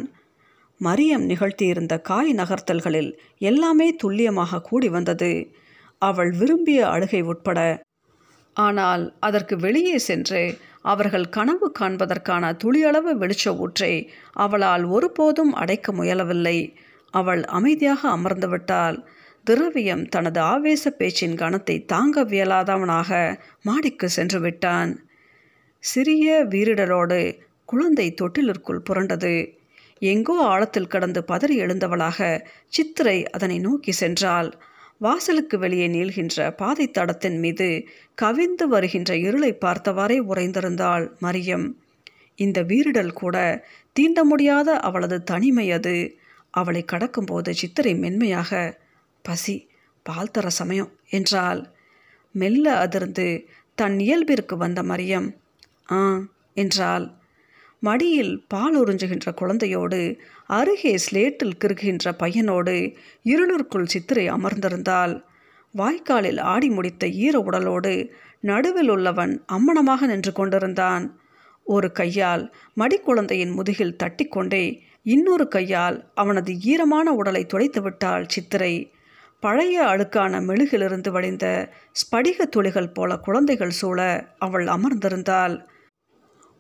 மரியம் 0.82 1.26
நிகழ்த்தியிருந்த 1.26 1.94
காய் 2.02 2.32
நகர்த்தல்களில் 2.34 3.12
எல்லாமே 3.40 3.88
துல்லியமாக 3.96 4.62
கூடி 4.62 4.90
வந்தது. 4.90 5.32
அவள் 6.02 6.32
விரும்பிய 6.32 6.80
அழுகை 6.88 7.22
உட்பட 7.22 7.60
ஆனால் 8.56 9.04
அதற்கு 9.20 9.56
வெளியே 9.58 9.98
சென்று 9.98 10.42
அவர்கள் 10.84 11.28
கனவு 11.30 11.68
காண்பதற்கான 11.80 12.54
துளியளவு 12.64 13.12
வெளிச்ச 13.14 13.46
ஊற்றை 13.58 13.94
அவளால் 14.36 14.86
ஒருபோதும் 14.86 15.54
அடைக்க 15.54 15.94
முயலவில்லை. 15.94 16.58
அவள் 17.14 17.44
அமைதியாக 17.44 18.02
அமர்ந்துவிட்டாள் 18.10 18.98
திரவியம் 19.48 20.04
தனது 20.06 20.40
ஆவேச 20.40 20.92
பேச்சின் 20.92 21.36
கணத்தை 21.36 21.86
தாங்க 21.86 22.24
வியலாதவனாக 22.24 23.40
மாடிக்கு 23.62 24.10
சென்று 24.10 24.40
விட்டான். 24.40 24.92
சிறிய 25.84 26.46
வீரிடலோடு 26.50 27.20
குழந்தை 27.70 28.08
தொட்டிலிற்குள் 28.22 28.86
புரண்டது. 28.90 29.36
எங்கோ 30.02 30.36
ஆழத்தில் 30.44 30.88
கடந்து 30.88 31.22
பதறி 31.28 31.56
எழுந்தவளாக 31.60 32.20
சித்திரை 32.68 33.18
அதனை 33.30 33.58
நோக்கி 33.60 33.94
சென்றாள். 34.00 34.50
வாசலுக்கு 35.04 35.56
வெளியே 35.60 35.88
நீள்கின்ற 35.88 36.38
பாதை 36.52 36.86
தடத்தின் 36.92 37.40
மீது 37.40 37.68
கவிந்து 38.22 38.66
வருகின்ற 38.68 39.12
இருளை 39.18 39.52
பார்த்தவாறே 39.66 40.18
உறைந்திருந்தாள் 40.32 41.06
மரியம். 41.22 41.66
இந்த 42.40 42.60
வீரிடல் 42.64 43.14
கூட 43.14 43.38
தீண்ட 43.96 44.20
முடியாத 44.24 44.70
அவளது 44.80 45.18
தனிமை 45.24 45.68
அது. 45.72 45.96
அவளை 46.54 46.82
கடக்கும்போது 46.92 47.52
சித்திரை 47.52 47.94
மென்மையாக 47.96 48.52
பசி 49.26 49.56
பால் 50.06 50.32
தர 50.32 50.48
சமயம் 50.50 50.92
என்றால் 51.10 51.62
மெல்ல 52.36 52.66
அதிர்ந்து 52.78 53.28
தன் 53.78 53.98
இயல்பிற்கு 54.00 54.56
வந்த 54.58 54.80
மரியம். 54.84 55.28
ஆ 55.92 56.00
என்றாள். 56.54 57.06
மடியில் 57.84 58.34
பால் 58.48 58.76
உறிஞ்சுகின்ற 58.84 59.28
குழந்தையோடு 59.42 60.00
அருகே 60.48 60.94
ஸ்லேட்டில் 61.06 61.58
கிறுகின்ற 61.60 62.12
பையனோடு 62.20 62.76
இருளுக்குள் 63.24 63.86
சித்திரை 63.86 64.26
அமர்ந்திருந்தால் 64.30 65.14
வாய்க்காலில் 65.74 66.40
ஆடி 66.44 66.70
முடித்த 66.70 67.08
ஈர 67.08 67.36
உடலோடு 67.40 67.94
நடுவில் 68.40 68.90
உள்ளவன் 68.90 69.34
அம்மணமாக 69.52 70.06
நின்று 70.06 70.32
கொண்டிருந்தான். 70.32 71.06
ஒரு 71.66 71.92
கையால் 71.92 72.44
மடிக்குழந்தையின் 72.78 73.54
முதுகில் 73.54 73.98
தட்டிக்கொண்டே 74.04 74.64
இன்னொரு 75.04 75.48
கையால் 75.48 75.98
அவனது 76.14 76.52
ஈரமான 76.62 77.14
உடலை 77.14 77.46
துடைத்து 77.46 77.82
விட்டாள் 77.82 78.26
சித்திரை. 78.26 78.74
பழைய 79.40 79.84
அழுக்கான 79.84 80.40
மெழுகிலிருந்து 80.42 81.10
வழிந்த 81.12 81.46
ஸ்படிக 82.02 82.46
துளிகள் 82.46 82.94
போல 82.94 83.18
குழந்தைகள் 83.18 83.76
சூழ 83.80 84.00
அவள் 84.38 84.68
அமர்ந்திருந்தாள். 84.68 85.56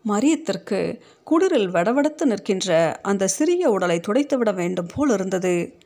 மரியத்திற்கு 0.07 1.01
குளிரில் 1.23 1.69
வடவடத்து 1.69 2.23
நிற்கின்ற 2.23 2.99
அந்த 3.01 3.27
சிறிய 3.27 3.69
உடலை 3.69 3.99
துடைத்துவிட 3.99 4.53
வேண்டும் 4.53 4.89
போல் 4.93 5.09
இருந்தது. 5.09 5.77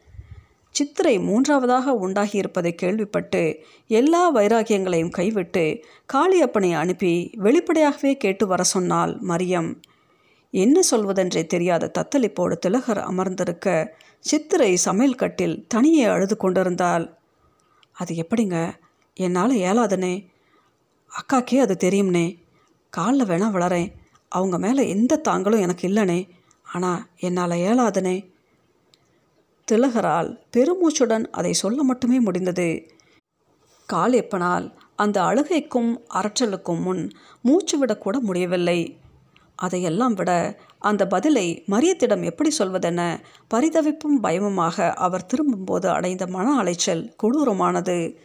சித்திரை 0.71 1.19
மூன்றாவதாக 1.19 1.97
உண்டாகியிருப்பதை 2.01 2.71
கேள்விப்பட்டு 2.71 3.63
எல்லா 3.87 4.35
வைராகியங்களையும் 4.35 5.09
கைவிட்டு 5.09 5.83
காளியப்பனை 6.13 6.73
அனுப்பி 6.73 7.31
வெளிப்படையாகவே 7.35 8.17
கேட்டு 8.17 8.47
வர 8.47 8.63
சொன்னாள் 8.63 9.17
மரியம். 9.27 9.75
என்ன 10.51 10.79
சொல்வதென்றே 10.91 11.45
தெரியாத 11.45 11.91
தத்தளிப்போடு 11.99 12.51
திலகர் 12.51 12.97
அமர்ந்திருக்க 12.97 13.95
சித்திரை 14.19 14.75
சமையல் 14.75 15.15
கட்டில் 15.15 15.65
தனியே 15.67 16.03
அழுது 16.03 16.37
கொண்டிருந்தாள். 16.37 17.13
அது 17.93 18.15
எப்படிங்க? 18.15 18.71
என்னால் 19.13 19.51
இயலாதுனே. 19.51 20.25
அக்காக்கே 21.09 21.55
அது 21.55 21.77
தெரியும்னே. 21.79 22.35
காலில் 22.89 23.25
வேணா 23.25 23.51
வளரேன். 23.51 23.95
அவங்க 24.29 24.57
மேலே 24.57 24.89
எந்த 24.89 25.17
தாங்களும் 25.17 25.59
எனக்கு 25.59 25.87
இல்லைனே 25.87 26.29
ஆனால் 26.63 27.03
என்னால் 27.19 27.49
இயலாதனே. 27.49 28.29
திலகரால் 29.71 30.39
பெருமூச்சுடன் 30.57 31.25
அதை 31.31 31.53
சொல்ல 31.53 31.83
மட்டுமே 31.83 32.19
முடிந்தது. 32.19 32.91
காளியப்பனால் 33.93 34.73
அந்த 34.95 35.21
அழுகைக்கும் 35.21 35.97
அரற்றலுக்கும் 36.13 36.81
முன் 36.81 37.11
மூச்சு 37.41 37.85
விடக்கூட 37.85 38.19
முடியவில்லை. 38.19 38.99
அதையெல்லாம் 39.55 40.13
விட 40.13 40.59
அந்த 40.79 41.07
பதிலை 41.07 41.63
மரியத்திடம் 41.67 42.23
எப்படி 42.23 42.49
சொல்வதென 42.57 43.19
பரிதவிப்பும் 43.53 44.19
பயமுமாக 44.23 44.93
அவர் 44.93 45.25
திரும்பும்போது 45.25 45.89
அடைந்த 45.89 46.27
மன 46.27 46.57
அலைச்சல் 46.57 47.15
கொடூரமானது. 47.23 48.15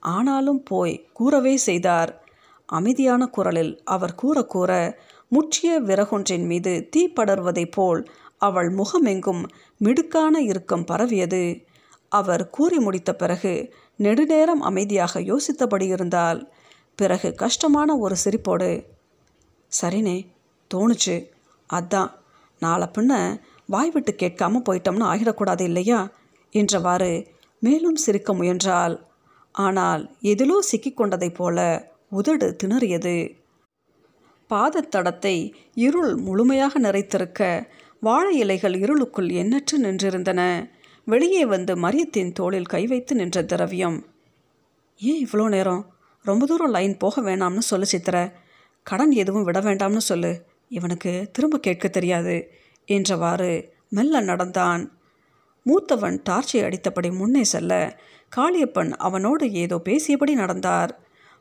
ஆனாலும் 0.00 0.62
போய் 0.62 1.08
கூறவே 1.12 1.56
செய்தார். 1.56 2.24
அமைதியான 2.66 3.26
குரலில் 3.26 3.80
அவர் 3.84 4.14
கூற 4.14 4.42
கூற 4.44 4.98
முற்றிய 5.32 5.80
விறகொன்றின் 5.80 6.46
மீது 6.46 6.88
தீ 6.90 7.12
படர்வதைப் 7.16 7.72
போல் 7.72 8.10
அவள் 8.38 8.70
முகமெங்கும் 8.70 9.46
மிடுக்கான 9.78 10.40
இறுக்கம் 10.40 10.84
பரவியது. 10.84 11.64
அவர் 12.08 12.50
கூறி 12.50 12.78
முடித்த 12.78 13.14
பிறகு 13.14 13.74
நெடுநேரம் 13.96 14.60
அமைதியாக 14.60 15.20
யோசித்தபடி 15.20 15.82
இருந்தால் 15.82 16.52
பிறகு 16.94 17.34
கஷ்டமான 17.34 17.96
ஒரு 17.96 18.16
சிரிப்போடு 18.24 18.86
சரினே 19.66 20.26
தோணுச்சு. 20.74 21.28
அதான். 21.72 22.10
நாளை 22.58 22.88
பின்ன 22.98 23.40
வாய் 23.66 23.90
விட்டு 23.90 24.12
கேட்காம 24.12 24.62
போயிட்டோம்னு 24.70 25.06
ஆகிடக்கூடாது 25.12 25.60
இல்லையா? 25.60 26.10
என்றவாறு 26.52 27.26
மேலும் 27.60 27.96
சிரிக்க 27.96 28.34
முயன்றாள். 28.34 29.06
ஆனால் 29.52 30.16
எதிலோ 30.20 30.58
சிக்கிக்கொண்டதைப் 30.72 31.34
போல 31.34 31.88
உதடு 32.10 32.56
திணறியது. 32.64 33.39
பாதத்தடத்தை 34.50 35.52
இருள் 35.74 36.14
முழுமையாக 36.16 36.80
நிறைத்திருக்க 36.80 37.68
வாழை 38.00 38.38
இலைகள் 38.38 38.74
இருளுக்குள் 38.74 39.28
எண்ணற்று 39.30 39.80
நின்றிருந்தன. 39.80 40.70
வெளியே 41.04 41.46
வந்து 41.46 41.76
மரியத்தின் 41.76 42.32
தோளில் 42.32 42.66
கை 42.66 42.86
வைத்து 42.86 43.14
நின்ற 43.14 43.42
திரவியம். 43.42 44.06
ஏன் 44.96 45.26
இவ்வளோ 45.26 45.48
நேரம்? 45.48 45.82
ரொம்ப 46.24 46.46
தூரம் 46.46 46.70
லைன் 46.70 46.96
போக 46.96 47.20
வேணாம்னு 47.20 47.58
சொல்லு 47.58 47.86
சித்திர. 47.86 48.32
கடன் 48.82 49.10
எதுவும் 49.10 49.44
விட 49.44 49.60
வேண்டாம்னு 49.60 49.96
சொல்லு. 49.96 50.46
இவனுக்கு 50.68 51.28
திரும்ப 51.32 51.58
கேட்க 51.58 51.88
தெரியாது 51.88 52.50
என்றவாறு 52.88 53.68
மெல்ல 53.88 54.20
நடந்தான். 54.20 54.82
மூத்தவன் 55.66 56.18
டார்ச்சை 56.30 56.60
அடித்தபடி 56.66 57.16
முன்னே 57.16 57.44
செல்ல 57.44 57.98
காளியப்பன் 58.36 58.90
அவனோடு 58.90 59.52
ஏதோ 59.52 59.76
பேசியபடி 59.84 60.32
நடந்தார். 60.32 60.92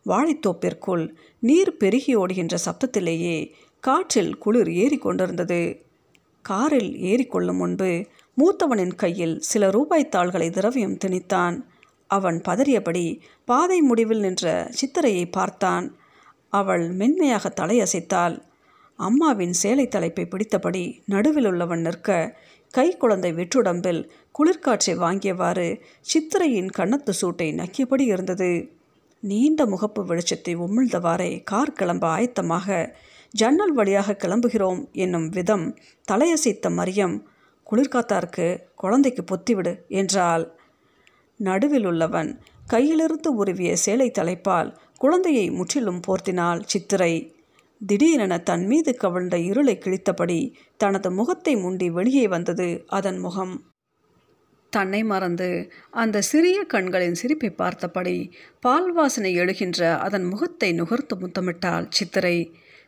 வாழைத்தோப்பிற்குள் 0.09 1.05
நீர் 1.39 1.77
பெருகி 1.77 2.15
ஓடுகின்ற 2.15 2.55
சப்தத்திலேயே 2.65 3.51
காற்றில் 3.79 4.37
குளிர் 4.37 4.67
ஏறிக்கொண்டிருந்தது 4.67 5.81
காரில் 6.41 6.91
ஏறிக்கொள்ளும் 7.01 7.57
முன்பு 7.57 8.05
மூத்தவனின் 8.37 8.95
கையில் 8.95 9.39
சில 9.39 9.69
ரூபாய் 9.69 10.09
தாள்களை 10.09 10.49
திரவியம் 10.49 10.97
திணித்தான். 11.05 11.55
அவன் 12.07 12.41
பதறியபடி 12.47 13.19
பாதை 13.45 13.81
முடிவில் 13.81 14.19
நின்ற 14.19 14.71
சித்திரையை 14.79 15.31
பார்த்தான். 15.31 15.97
அவள் 16.49 16.91
மென்மையாக 16.91 17.53
தலையசைத்தாள். 17.61 18.35
அம்மாவின் 18.95 19.53
சேலை 19.53 19.87
தலைப்பை 19.87 20.27
பிடித்தபடி 20.29 20.83
நடுவில் 21.05 21.45
உள்ளவன் 21.45 21.81
நிற்க 21.81 22.37
கை 22.73 22.97
குழந்தை 22.97 23.33
வெற்றுடம்பில் 23.33 24.01
குளிர்காற்றை 24.31 24.95
வாங்கியவாறு 24.95 25.67
சித்திரையின் 26.13 26.71
கன்னத்து 26.77 27.09
சூட்டை 27.09 27.47
நக்கியபடி 27.53 28.01
இருந்தது. 28.01 28.51
நீண்ட 29.23 29.65
முகப்பு 29.65 30.01
வெளிச்சத்தை 30.05 30.53
உமிழ்ந்தவாறே 30.55 31.43
கார் 31.43 31.73
கிளம்ப 31.73 32.07
ஆயத்தமாக 32.07 32.95
ஜன்னல் 33.29 33.73
வழியாக 33.73 34.11
கிளம்புகிறோம் 34.13 34.91
என்னும் 34.91 35.29
விதம் 35.29 35.77
தலையசைத்த 36.11 36.69
மரியம் 36.69 37.23
குளிர்காத்தாருக்கு 37.67 38.47
குழந்தைக்கு 38.75 39.23
பொத்திவிடு 39.23 39.73
என்றாள். 39.87 40.45
நடுவில் 41.35 41.85
உள்ளவன் 41.85 42.41
கையிலிருந்து 42.67 43.29
உருவிய 43.35 43.73
சேலை 43.73 44.11
தலைப்பால் 44.11 44.77
குழந்தையை 44.97 45.49
முற்றிலும் 45.49 46.01
போர்த்தினாள் 46.07 46.61
சித்திரை. 46.65 47.13
திடீரென 47.81 48.37
தன் 48.39 48.65
மீது 48.65 48.97
கவிழ்ந்த 48.97 49.37
இருளை 49.39 49.77
கிழித்தபடி 49.85 50.53
தனது 50.77 51.11
முகத்தை 51.11 51.55
முண்டி 51.55 51.89
வெளியே 51.89 52.27
வந்தது 52.27 52.83
அதன் 52.87 53.19
முகம். 53.19 53.53
தன்னை 54.69 55.01
மறந்து 55.03 55.49
அந்த 55.91 56.21
சிறிய 56.21 56.57
கண்களின் 56.63 57.19
சிரிப்பை 57.21 57.49
பார்த்தபடி 57.51 58.17
பால் 58.59 58.91
வாசனை 58.91 59.31
எழுகின்ற 59.39 59.97
அதன் 59.97 60.23
முகத்தை 60.23 60.69
நுகர்த்து 60.73 61.15
முத்தமிட்டாள் 61.15 61.87
சித்திரை. 61.89 62.37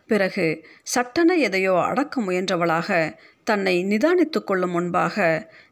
பிறகு 0.07 0.45
சட்டென 0.83 1.35
எதையோ 1.37 1.73
அடக்க 1.81 2.21
முயன்றவளாக 2.21 2.89
தன்னை 3.43 3.75
நிதானித்து 3.83 4.39
கொள்ளும் 4.43 4.71
முன்பாக 4.71 5.17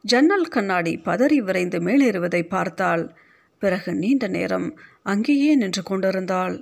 ஜன்னல் 0.01 0.47
கண்ணாடி 0.47 0.93
பதறி 1.05 1.37
விரைந்து 1.37 1.79
மேலேறுவதை 1.79 2.41
பார்த்தாள். 2.47 3.03
பிறகு 3.61 3.91
நீண்ட 3.93 4.25
நேரம் 4.27 4.67
அங்கேயே 5.03 5.51
நின்று 5.55 5.83
கொண்டிருந்தாள். 5.83 6.55